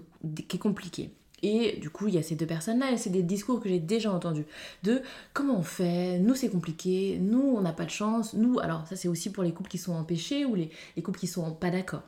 qui 0.48 0.56
est 0.56 0.58
compliqué. 0.58 1.10
Et 1.42 1.76
du 1.80 1.90
coup, 1.90 2.08
il 2.08 2.14
y 2.14 2.18
a 2.18 2.22
ces 2.22 2.34
deux 2.34 2.46
personnes-là, 2.46 2.92
et 2.92 2.96
c'est 2.96 3.10
des 3.10 3.22
discours 3.22 3.60
que 3.60 3.68
j'ai 3.68 3.78
déjà 3.78 4.12
entendus. 4.12 4.46
De 4.82 5.02
comment 5.32 5.58
on 5.58 5.62
fait, 5.62 6.18
nous 6.18 6.34
c'est 6.34 6.48
compliqué, 6.48 7.18
nous 7.20 7.54
on 7.56 7.60
n'a 7.60 7.72
pas 7.72 7.84
de 7.84 7.90
chance, 7.90 8.34
nous, 8.34 8.58
alors 8.58 8.86
ça 8.88 8.96
c'est 8.96 9.08
aussi 9.08 9.30
pour 9.30 9.44
les 9.44 9.52
couples 9.52 9.70
qui 9.70 9.78
sont 9.78 9.94
empêchés 9.94 10.44
ou 10.44 10.54
les, 10.54 10.70
les 10.96 11.02
couples 11.02 11.20
qui 11.20 11.28
sont 11.28 11.52
pas 11.52 11.70
d'accord, 11.70 12.02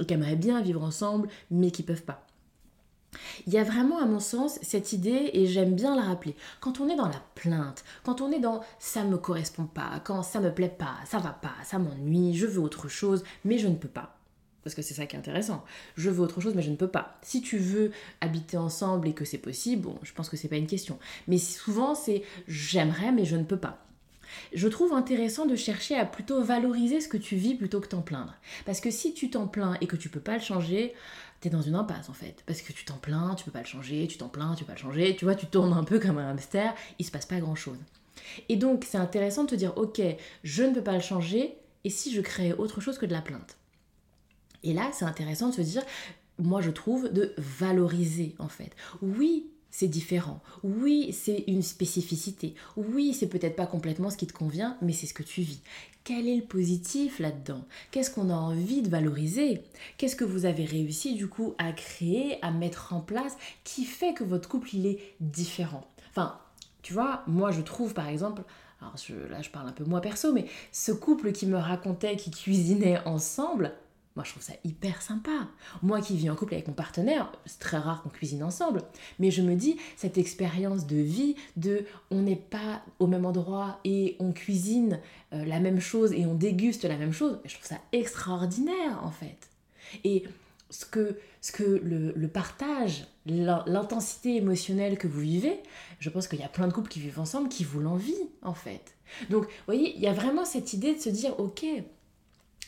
et 0.00 0.04
qui 0.04 0.14
aimeraient 0.14 0.36
bien 0.36 0.60
vivre 0.60 0.82
ensemble, 0.82 1.28
mais 1.50 1.70
qui 1.70 1.82
peuvent 1.82 2.02
pas. 2.02 2.22
Il 3.46 3.52
y 3.54 3.58
a 3.58 3.64
vraiment, 3.64 3.98
à 3.98 4.04
mon 4.04 4.20
sens, 4.20 4.58
cette 4.60 4.92
idée, 4.92 5.30
et 5.32 5.46
j'aime 5.46 5.74
bien 5.74 5.96
la 5.96 6.02
rappeler, 6.02 6.36
quand 6.60 6.80
on 6.80 6.88
est 6.88 6.96
dans 6.96 7.08
la 7.08 7.22
plainte, 7.34 7.82
quand 8.04 8.20
on 8.20 8.30
est 8.30 8.40
dans 8.40 8.60
ça 8.78 9.04
me 9.04 9.16
correspond 9.16 9.64
pas, 9.64 10.00
quand 10.04 10.22
ça 10.22 10.40
me 10.40 10.52
plaît 10.52 10.68
pas, 10.68 10.96
ça 11.06 11.18
va 11.18 11.30
pas, 11.30 11.54
ça 11.64 11.78
m'ennuie, 11.78 12.34
je 12.34 12.46
veux 12.46 12.60
autre 12.60 12.88
chose, 12.88 13.24
mais 13.44 13.56
je 13.58 13.68
ne 13.68 13.76
peux 13.76 13.88
pas. 13.88 14.15
Parce 14.66 14.74
que 14.74 14.82
c'est 14.82 14.94
ça 14.94 15.06
qui 15.06 15.14
est 15.14 15.18
intéressant. 15.20 15.64
Je 15.96 16.10
veux 16.10 16.24
autre 16.24 16.40
chose, 16.40 16.56
mais 16.56 16.62
je 16.62 16.72
ne 16.72 16.74
peux 16.74 16.88
pas. 16.88 17.20
Si 17.22 17.40
tu 17.40 17.56
veux 17.56 17.92
habiter 18.20 18.56
ensemble 18.56 19.06
et 19.06 19.12
que 19.12 19.24
c'est 19.24 19.38
possible, 19.38 19.82
bon, 19.82 19.96
je 20.02 20.12
pense 20.12 20.28
que 20.28 20.36
c'est 20.36 20.48
pas 20.48 20.56
une 20.56 20.66
question. 20.66 20.98
Mais 21.28 21.38
souvent, 21.38 21.94
c'est 21.94 22.24
j'aimerais, 22.48 23.12
mais 23.12 23.24
je 23.24 23.36
ne 23.36 23.44
peux 23.44 23.58
pas. 23.58 23.86
Je 24.52 24.66
trouve 24.66 24.92
intéressant 24.92 25.46
de 25.46 25.54
chercher 25.54 25.94
à 25.94 26.04
plutôt 26.04 26.42
valoriser 26.42 27.00
ce 27.00 27.06
que 27.06 27.16
tu 27.16 27.36
vis 27.36 27.54
plutôt 27.54 27.78
que 27.78 27.86
t'en 27.86 28.02
plaindre. 28.02 28.34
Parce 28.64 28.80
que 28.80 28.90
si 28.90 29.14
tu 29.14 29.30
t'en 29.30 29.46
plains 29.46 29.76
et 29.80 29.86
que 29.86 29.94
tu 29.94 30.08
peux 30.08 30.18
pas 30.18 30.34
le 30.34 30.42
changer, 30.42 30.94
t'es 31.40 31.48
dans 31.48 31.62
une 31.62 31.76
impasse 31.76 32.08
en 32.08 32.12
fait. 32.12 32.42
Parce 32.44 32.60
que 32.60 32.72
tu 32.72 32.84
t'en 32.84 32.96
plains, 32.96 33.36
tu 33.36 33.44
peux 33.44 33.52
pas 33.52 33.60
le 33.60 33.66
changer, 33.66 34.08
tu 34.08 34.18
t'en 34.18 34.28
plains, 34.28 34.56
tu 34.56 34.64
peux 34.64 34.72
pas 34.72 34.76
le 34.76 34.82
changer, 34.82 35.14
tu 35.14 35.26
vois, 35.26 35.36
tu 35.36 35.46
tournes 35.46 35.74
un 35.74 35.84
peu 35.84 36.00
comme 36.00 36.18
un 36.18 36.28
hamster, 36.28 36.74
il 36.98 37.06
se 37.06 37.12
passe 37.12 37.26
pas 37.26 37.38
grand 37.38 37.54
chose. 37.54 37.78
Et 38.48 38.56
donc 38.56 38.84
c'est 38.84 38.98
intéressant 38.98 39.44
de 39.44 39.50
te 39.50 39.54
dire, 39.54 39.78
ok, 39.78 40.02
je 40.42 40.62
ne 40.64 40.74
peux 40.74 40.82
pas 40.82 40.94
le 40.94 40.98
changer, 40.98 41.54
et 41.84 41.90
si 41.90 42.12
je 42.12 42.20
crée 42.20 42.52
autre 42.52 42.80
chose 42.80 42.98
que 42.98 43.06
de 43.06 43.12
la 43.12 43.22
plainte? 43.22 43.56
Et 44.62 44.72
là, 44.72 44.90
c'est 44.92 45.04
intéressant 45.04 45.48
de 45.48 45.54
se 45.54 45.60
dire, 45.62 45.82
moi 46.38 46.60
je 46.60 46.70
trouve, 46.70 47.12
de 47.12 47.34
valoriser 47.38 48.34
en 48.38 48.48
fait. 48.48 48.70
Oui, 49.02 49.46
c'est 49.70 49.88
différent. 49.88 50.40
Oui, 50.62 51.12
c'est 51.12 51.44
une 51.46 51.62
spécificité. 51.62 52.54
Oui, 52.76 53.12
c'est 53.12 53.28
peut-être 53.28 53.56
pas 53.56 53.66
complètement 53.66 54.10
ce 54.10 54.16
qui 54.16 54.26
te 54.26 54.32
convient, 54.32 54.76
mais 54.80 54.92
c'est 54.92 55.06
ce 55.06 55.14
que 55.14 55.22
tu 55.22 55.42
vis. 55.42 55.60
Quel 56.02 56.28
est 56.28 56.36
le 56.36 56.44
positif 56.44 57.18
là-dedans? 57.18 57.64
Qu'est-ce 57.90 58.10
qu'on 58.10 58.30
a 58.30 58.34
envie 58.34 58.80
de 58.80 58.88
valoriser? 58.88 59.60
Qu'est-ce 59.98 60.16
que 60.16 60.24
vous 60.24 60.46
avez 60.46 60.64
réussi 60.64 61.14
du 61.14 61.26
coup 61.26 61.54
à 61.58 61.72
créer, 61.72 62.38
à 62.42 62.52
mettre 62.52 62.92
en 62.92 63.00
place 63.00 63.36
qui 63.64 63.84
fait 63.84 64.14
que 64.14 64.24
votre 64.24 64.48
couple 64.48 64.74
il 64.74 64.86
est 64.86 64.98
différent? 65.20 65.86
Enfin, 66.10 66.38
tu 66.82 66.92
vois, 66.92 67.24
moi 67.26 67.50
je 67.50 67.60
trouve 67.60 67.92
par 67.92 68.08
exemple 68.08 68.44
alors 68.80 68.94
là 69.30 69.42
je 69.42 69.50
parle 69.50 69.68
un 69.68 69.72
peu 69.72 69.84
moi 69.84 70.00
perso, 70.00 70.32
mais 70.32 70.46
ce 70.70 70.92
couple 70.92 71.32
qui 71.32 71.46
me 71.46 71.56
racontait 71.56 72.16
qui 72.16 72.30
cuisinait 72.30 72.98
ensemble, 73.04 73.72
moi, 74.16 74.24
je 74.24 74.30
trouve 74.30 74.42
ça 74.42 74.54
hyper 74.64 75.02
sympa. 75.02 75.46
Moi 75.82 76.00
qui 76.00 76.16
vis 76.16 76.30
en 76.30 76.34
couple 76.34 76.54
avec 76.54 76.66
mon 76.68 76.74
partenaire, 76.74 77.30
c'est 77.44 77.58
très 77.58 77.76
rare 77.76 78.02
qu'on 78.02 78.08
cuisine 78.08 78.42
ensemble, 78.42 78.82
mais 79.18 79.30
je 79.30 79.42
me 79.42 79.54
dis, 79.54 79.76
cette 79.96 80.16
expérience 80.16 80.86
de 80.86 80.96
vie, 80.96 81.36
de 81.56 81.84
on 82.10 82.22
n'est 82.22 82.34
pas 82.34 82.82
au 82.98 83.06
même 83.06 83.26
endroit 83.26 83.78
et 83.84 84.16
on 84.18 84.32
cuisine 84.32 85.00
euh, 85.34 85.44
la 85.44 85.60
même 85.60 85.80
chose 85.80 86.12
et 86.12 86.24
on 86.24 86.34
déguste 86.34 86.84
la 86.84 86.96
même 86.96 87.12
chose, 87.12 87.38
je 87.44 87.54
trouve 87.54 87.66
ça 87.66 87.78
extraordinaire 87.92 89.00
en 89.02 89.10
fait. 89.10 89.50
Et 90.02 90.24
ce 90.70 90.86
que, 90.86 91.18
ce 91.42 91.52
que 91.52 91.62
le, 91.62 92.12
le 92.16 92.28
partage, 92.28 93.06
l'intensité 93.26 94.36
émotionnelle 94.36 94.98
que 94.98 95.06
vous 95.06 95.20
vivez, 95.20 95.60
je 96.00 96.10
pense 96.10 96.26
qu'il 96.26 96.40
y 96.40 96.44
a 96.44 96.48
plein 96.48 96.68
de 96.68 96.72
couples 96.72 96.88
qui 96.88 97.00
vivent 97.00 97.20
ensemble 97.20 97.48
qui 97.48 97.64
vous 97.64 97.80
l'envient 97.80 98.14
en 98.42 98.54
fait. 98.54 98.94
Donc, 99.30 99.44
vous 99.44 99.50
voyez, 99.66 99.94
il 99.94 100.00
y 100.00 100.08
a 100.08 100.12
vraiment 100.12 100.44
cette 100.44 100.72
idée 100.72 100.94
de 100.94 101.00
se 101.00 101.10
dire, 101.10 101.38
ok, 101.38 101.64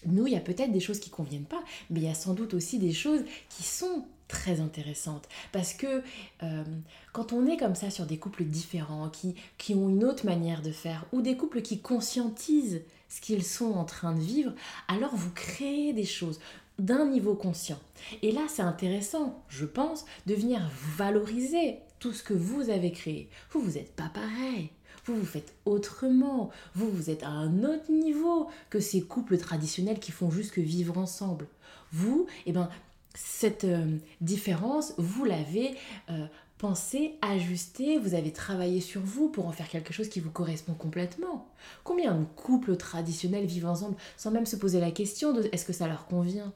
nous, 0.07 0.27
il 0.27 0.33
y 0.33 0.37
a 0.37 0.41
peut-être 0.41 0.73
des 0.73 0.81
choses 0.81 1.01
qui 1.01 1.11
conviennent 1.11 1.45
pas, 1.45 1.63
mais 1.91 2.01
il 2.01 2.07
y 2.07 2.11
a 2.11 2.15
sans 2.15 2.35
doute 2.35 2.55
aussi 2.55 2.79
des 2.79 2.93
choses 2.93 3.25
qui 3.49 3.63
sont 3.63 4.05
très 4.29 4.61
intéressantes. 4.61 5.29
Parce 5.53 5.73
que 5.73 6.03
euh, 6.43 6.65
quand 7.13 7.33
on 7.33 7.47
est 7.47 7.57
comme 7.57 7.75
ça 7.75 7.91
sur 7.91 8.07
des 8.07 8.19
couples 8.19 8.45
différents, 8.45 9.09
qui, 9.09 9.35
qui 9.57 9.75
ont 9.75 9.89
une 9.89 10.05
autre 10.05 10.27
manière 10.27 10.63
de 10.63 10.71
faire, 10.71 11.07
ou 11.13 11.23
des 11.23 11.37
couples 11.37 11.63
qui 11.63 11.81
conscientisent 11.81 12.83
ce 13.09 13.21
qu'ils 13.21 13.45
sont 13.45 13.73
en 13.73 13.85
train 13.85 14.15
de 14.15 14.21
vivre, 14.21 14.53
alors 14.87 15.15
vous 15.15 15.31
créez 15.31 15.93
des 15.93 16.05
choses 16.05 16.39
d'un 16.79 17.07
niveau 17.07 17.35
conscient. 17.35 17.81
Et 18.23 18.31
là, 18.31 18.43
c'est 18.49 18.63
intéressant, 18.63 19.43
je 19.49 19.65
pense, 19.65 20.05
de 20.27 20.35
venir 20.35 20.61
valoriser 20.97 21.79
tout 21.99 22.13
ce 22.13 22.23
que 22.23 22.35
vous 22.35 22.71
avez 22.71 22.93
créé. 22.93 23.29
Vous, 23.51 23.61
vous 23.61 23.73
n'êtes 23.73 23.97
pas 23.97 24.11
pareil 24.11 24.71
vous 25.13 25.21
vous 25.21 25.27
faites 25.27 25.55
autrement, 25.65 26.51
vous 26.75 26.91
vous 26.91 27.11
êtes 27.11 27.23
à 27.23 27.29
un 27.29 27.65
autre 27.65 27.91
niveau 27.91 28.49
que 28.71 28.81
ces 28.81 29.03
couples 29.03 29.39
traditionnels 29.39 29.99
qui 29.99 30.13
font 30.13 30.31
juste 30.31 30.53
que 30.53 30.61
vivre 30.61 30.99
ensemble. 30.99 31.47
Vous, 31.93 32.27
eh 32.47 32.53
ben, 32.53 32.69
cette 33.15 33.65
euh, 33.65 33.97
différence, 34.21 34.95
vous 34.99 35.25
l'avez 35.25 35.75
euh, 36.11 36.27
pensé, 36.59 37.15
ajusté, 37.23 37.99
vous 37.99 38.15
avez 38.15 38.33
travaillé 38.33 38.81
sur 38.81 39.01
vous 39.01 39.29
pour 39.29 39.47
en 39.47 39.53
faire 39.53 39.69
quelque 39.69 39.93
chose 39.93 40.09
qui 40.09 40.21
vous 40.21 40.31
correspond 40.31 40.75
complètement. 40.75 41.49
Combien 41.85 42.15
de 42.15 42.25
couples 42.25 42.77
traditionnels 42.77 43.47
vivent 43.47 43.67
ensemble 43.67 43.97
sans 44.17 44.31
même 44.31 44.47
se 44.47 44.57
poser 44.57 44.81
la 44.81 44.91
question 44.91 45.33
de 45.33 45.49
est-ce 45.53 45.65
que 45.65 45.73
ça 45.73 45.89
leur 45.89 46.07
convient? 46.07 46.53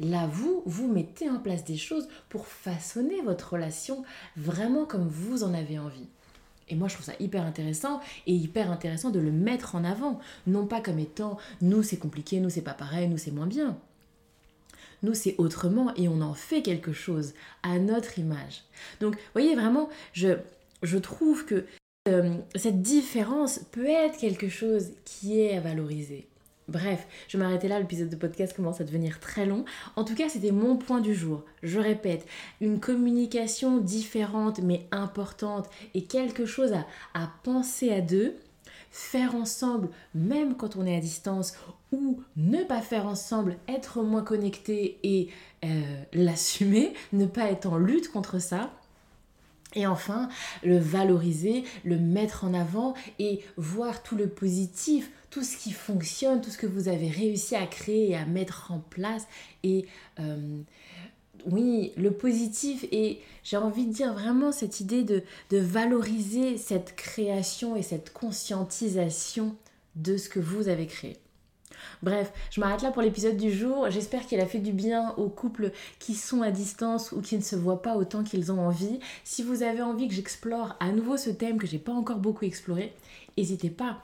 Là, 0.00 0.26
vous, 0.26 0.62
vous 0.64 0.88
mettez 0.88 1.28
en 1.28 1.38
place 1.38 1.64
des 1.64 1.76
choses 1.76 2.08
pour 2.28 2.46
façonner 2.46 3.20
votre 3.22 3.52
relation 3.52 4.02
vraiment 4.36 4.86
comme 4.86 5.08
vous 5.08 5.42
en 5.42 5.52
avez 5.52 5.78
envie. 5.78 6.08
Et 6.70 6.74
moi, 6.74 6.88
je 6.88 6.94
trouve 6.94 7.06
ça 7.06 7.14
hyper 7.20 7.44
intéressant 7.44 8.00
et 8.26 8.32
hyper 8.32 8.70
intéressant 8.70 9.10
de 9.10 9.20
le 9.20 9.32
mettre 9.32 9.74
en 9.74 9.84
avant. 9.84 10.20
Non 10.46 10.66
pas 10.66 10.80
comme 10.80 10.98
étant 10.98 11.38
nous, 11.60 11.82
c'est 11.82 11.96
compliqué, 11.96 12.40
nous, 12.40 12.50
c'est 12.50 12.62
pas 12.62 12.74
pareil, 12.74 13.08
nous, 13.08 13.18
c'est 13.18 13.30
moins 13.30 13.46
bien. 13.46 13.78
Nous, 15.02 15.14
c'est 15.14 15.36
autrement 15.38 15.94
et 15.94 16.08
on 16.08 16.20
en 16.20 16.34
fait 16.34 16.62
quelque 16.62 16.92
chose 16.92 17.34
à 17.62 17.78
notre 17.78 18.18
image. 18.18 18.64
Donc, 19.00 19.14
vous 19.14 19.20
voyez, 19.32 19.54
vraiment, 19.54 19.88
je, 20.12 20.38
je 20.82 20.98
trouve 20.98 21.44
que 21.44 21.64
euh, 22.08 22.36
cette 22.54 22.82
différence 22.82 23.60
peut 23.70 23.86
être 23.86 24.18
quelque 24.18 24.48
chose 24.48 24.90
qui 25.04 25.40
est 25.40 25.56
à 25.56 25.60
valoriser. 25.60 26.26
Bref, 26.68 27.06
je 27.28 27.38
vais 27.38 27.44
m'arrêter 27.44 27.66
là, 27.66 27.80
l'épisode 27.80 28.10
de 28.10 28.16
podcast 28.16 28.54
commence 28.54 28.82
à 28.82 28.84
devenir 28.84 29.20
très 29.20 29.46
long. 29.46 29.64
En 29.96 30.04
tout 30.04 30.14
cas, 30.14 30.28
c'était 30.28 30.50
mon 30.50 30.76
point 30.76 31.00
du 31.00 31.14
jour. 31.14 31.42
Je 31.62 31.80
répète, 31.80 32.26
une 32.60 32.78
communication 32.78 33.78
différente 33.78 34.60
mais 34.62 34.86
importante 34.92 35.70
et 35.94 36.04
quelque 36.04 36.44
chose 36.44 36.74
à, 37.14 37.30
penser 37.42 37.90
à 37.90 38.02
deux. 38.02 38.36
Faire 38.90 39.34
ensemble, 39.34 39.88
même 40.14 40.56
quand 40.56 40.76
on 40.76 40.86
est 40.86 40.96
à 40.96 41.00
distance, 41.00 41.54
ou 41.92 42.22
ne 42.36 42.62
pas 42.64 42.80
faire 42.80 43.06
ensemble, 43.06 43.56
être 43.68 44.02
moins 44.02 44.22
connecté 44.22 44.98
et 45.02 45.28
euh, 45.64 46.02
l'assumer, 46.12 46.92
ne 47.12 47.26
pas 47.26 47.50
être 47.50 47.66
en 47.66 47.78
lutte 47.78 48.10
contre 48.10 48.38
ça. 48.40 48.70
Et 49.74 49.86
enfin, 49.86 50.28
le 50.64 50.78
valoriser, 50.78 51.64
le 51.84 51.98
mettre 51.98 52.44
en 52.44 52.54
avant 52.54 52.94
et 53.18 53.40
voir 53.56 54.02
tout 54.02 54.16
le 54.16 54.26
positif, 54.26 55.10
tout 55.30 55.42
ce 55.42 55.56
qui 55.56 55.72
fonctionne, 55.72 56.40
tout 56.40 56.50
ce 56.50 56.58
que 56.58 56.66
vous 56.66 56.88
avez 56.88 57.08
réussi 57.08 57.54
à 57.54 57.66
créer 57.66 58.10
et 58.10 58.16
à 58.16 58.24
mettre 58.24 58.72
en 58.72 58.78
place. 58.78 59.26
Et 59.62 59.86
euh, 60.20 60.60
oui, 61.46 61.92
le 61.96 62.10
positif 62.10 62.84
et 62.90 63.20
j'ai 63.44 63.56
envie 63.56 63.86
de 63.86 63.92
dire 63.92 64.12
vraiment 64.12 64.52
cette 64.52 64.80
idée 64.80 65.04
de, 65.04 65.22
de 65.50 65.58
valoriser 65.58 66.56
cette 66.56 66.96
création 66.96 67.76
et 67.76 67.82
cette 67.82 68.12
conscientisation 68.12 69.54
de 69.96 70.16
ce 70.16 70.28
que 70.28 70.40
vous 70.40 70.68
avez 70.68 70.86
créé. 70.86 71.16
Bref, 72.02 72.32
je 72.50 72.60
m'arrête 72.60 72.82
là 72.82 72.90
pour 72.90 73.02
l'épisode 73.02 73.36
du 73.36 73.52
jour. 73.52 73.90
J'espère 73.90 74.26
qu'il 74.26 74.40
a 74.40 74.46
fait 74.46 74.58
du 74.58 74.72
bien 74.72 75.14
aux 75.16 75.28
couples 75.28 75.72
qui 75.98 76.14
sont 76.14 76.42
à 76.42 76.50
distance 76.50 77.12
ou 77.12 77.20
qui 77.20 77.36
ne 77.36 77.42
se 77.42 77.56
voient 77.56 77.82
pas 77.82 77.96
autant 77.96 78.24
qu'ils 78.24 78.52
ont 78.52 78.60
envie. 78.60 79.00
Si 79.24 79.42
vous 79.42 79.62
avez 79.62 79.82
envie 79.82 80.08
que 80.08 80.14
j'explore 80.14 80.76
à 80.80 80.90
nouveau 80.90 81.16
ce 81.16 81.30
thème 81.30 81.58
que 81.58 81.66
j'ai 81.66 81.78
pas 81.78 81.92
encore 81.92 82.18
beaucoup 82.18 82.44
exploré, 82.44 82.92
n'hésitez 83.36 83.70
pas 83.70 84.02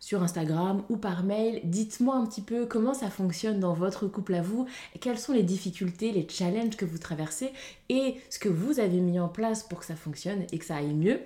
sur 0.00 0.22
Instagram 0.22 0.82
ou 0.88 0.96
par 0.96 1.24
mail. 1.24 1.60
Dites-moi 1.64 2.16
un 2.16 2.26
petit 2.26 2.42
peu 2.42 2.66
comment 2.66 2.94
ça 2.94 3.10
fonctionne 3.10 3.60
dans 3.60 3.74
votre 3.74 4.06
couple 4.06 4.34
à 4.34 4.42
vous, 4.42 4.66
quelles 5.00 5.18
sont 5.18 5.32
les 5.32 5.42
difficultés, 5.42 6.12
les 6.12 6.26
challenges 6.28 6.76
que 6.76 6.84
vous 6.84 6.98
traversez 6.98 7.52
et 7.88 8.16
ce 8.30 8.38
que 8.38 8.48
vous 8.48 8.80
avez 8.80 9.00
mis 9.00 9.18
en 9.18 9.28
place 9.28 9.62
pour 9.62 9.80
que 9.80 9.86
ça 9.86 9.96
fonctionne 9.96 10.44
et 10.52 10.58
que 10.58 10.64
ça 10.64 10.76
aille 10.76 10.94
mieux. 10.94 11.20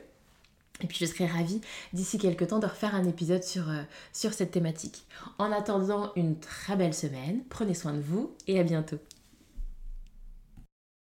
Et 0.82 0.86
puis 0.86 0.96
je 0.98 1.06
serai 1.06 1.26
ravie 1.26 1.60
d'ici 1.92 2.18
quelques 2.18 2.48
temps 2.48 2.58
de 2.58 2.66
refaire 2.66 2.94
un 2.94 3.04
épisode 3.04 3.44
sur, 3.44 3.68
euh, 3.68 3.82
sur 4.12 4.32
cette 4.32 4.50
thématique. 4.50 5.04
En 5.38 5.52
attendant 5.52 6.12
une 6.16 6.38
très 6.38 6.76
belle 6.76 6.94
semaine, 6.94 7.42
prenez 7.50 7.74
soin 7.74 7.92
de 7.92 8.00
vous 8.00 8.32
et 8.46 8.58
à 8.58 8.62
bientôt. 8.62 8.98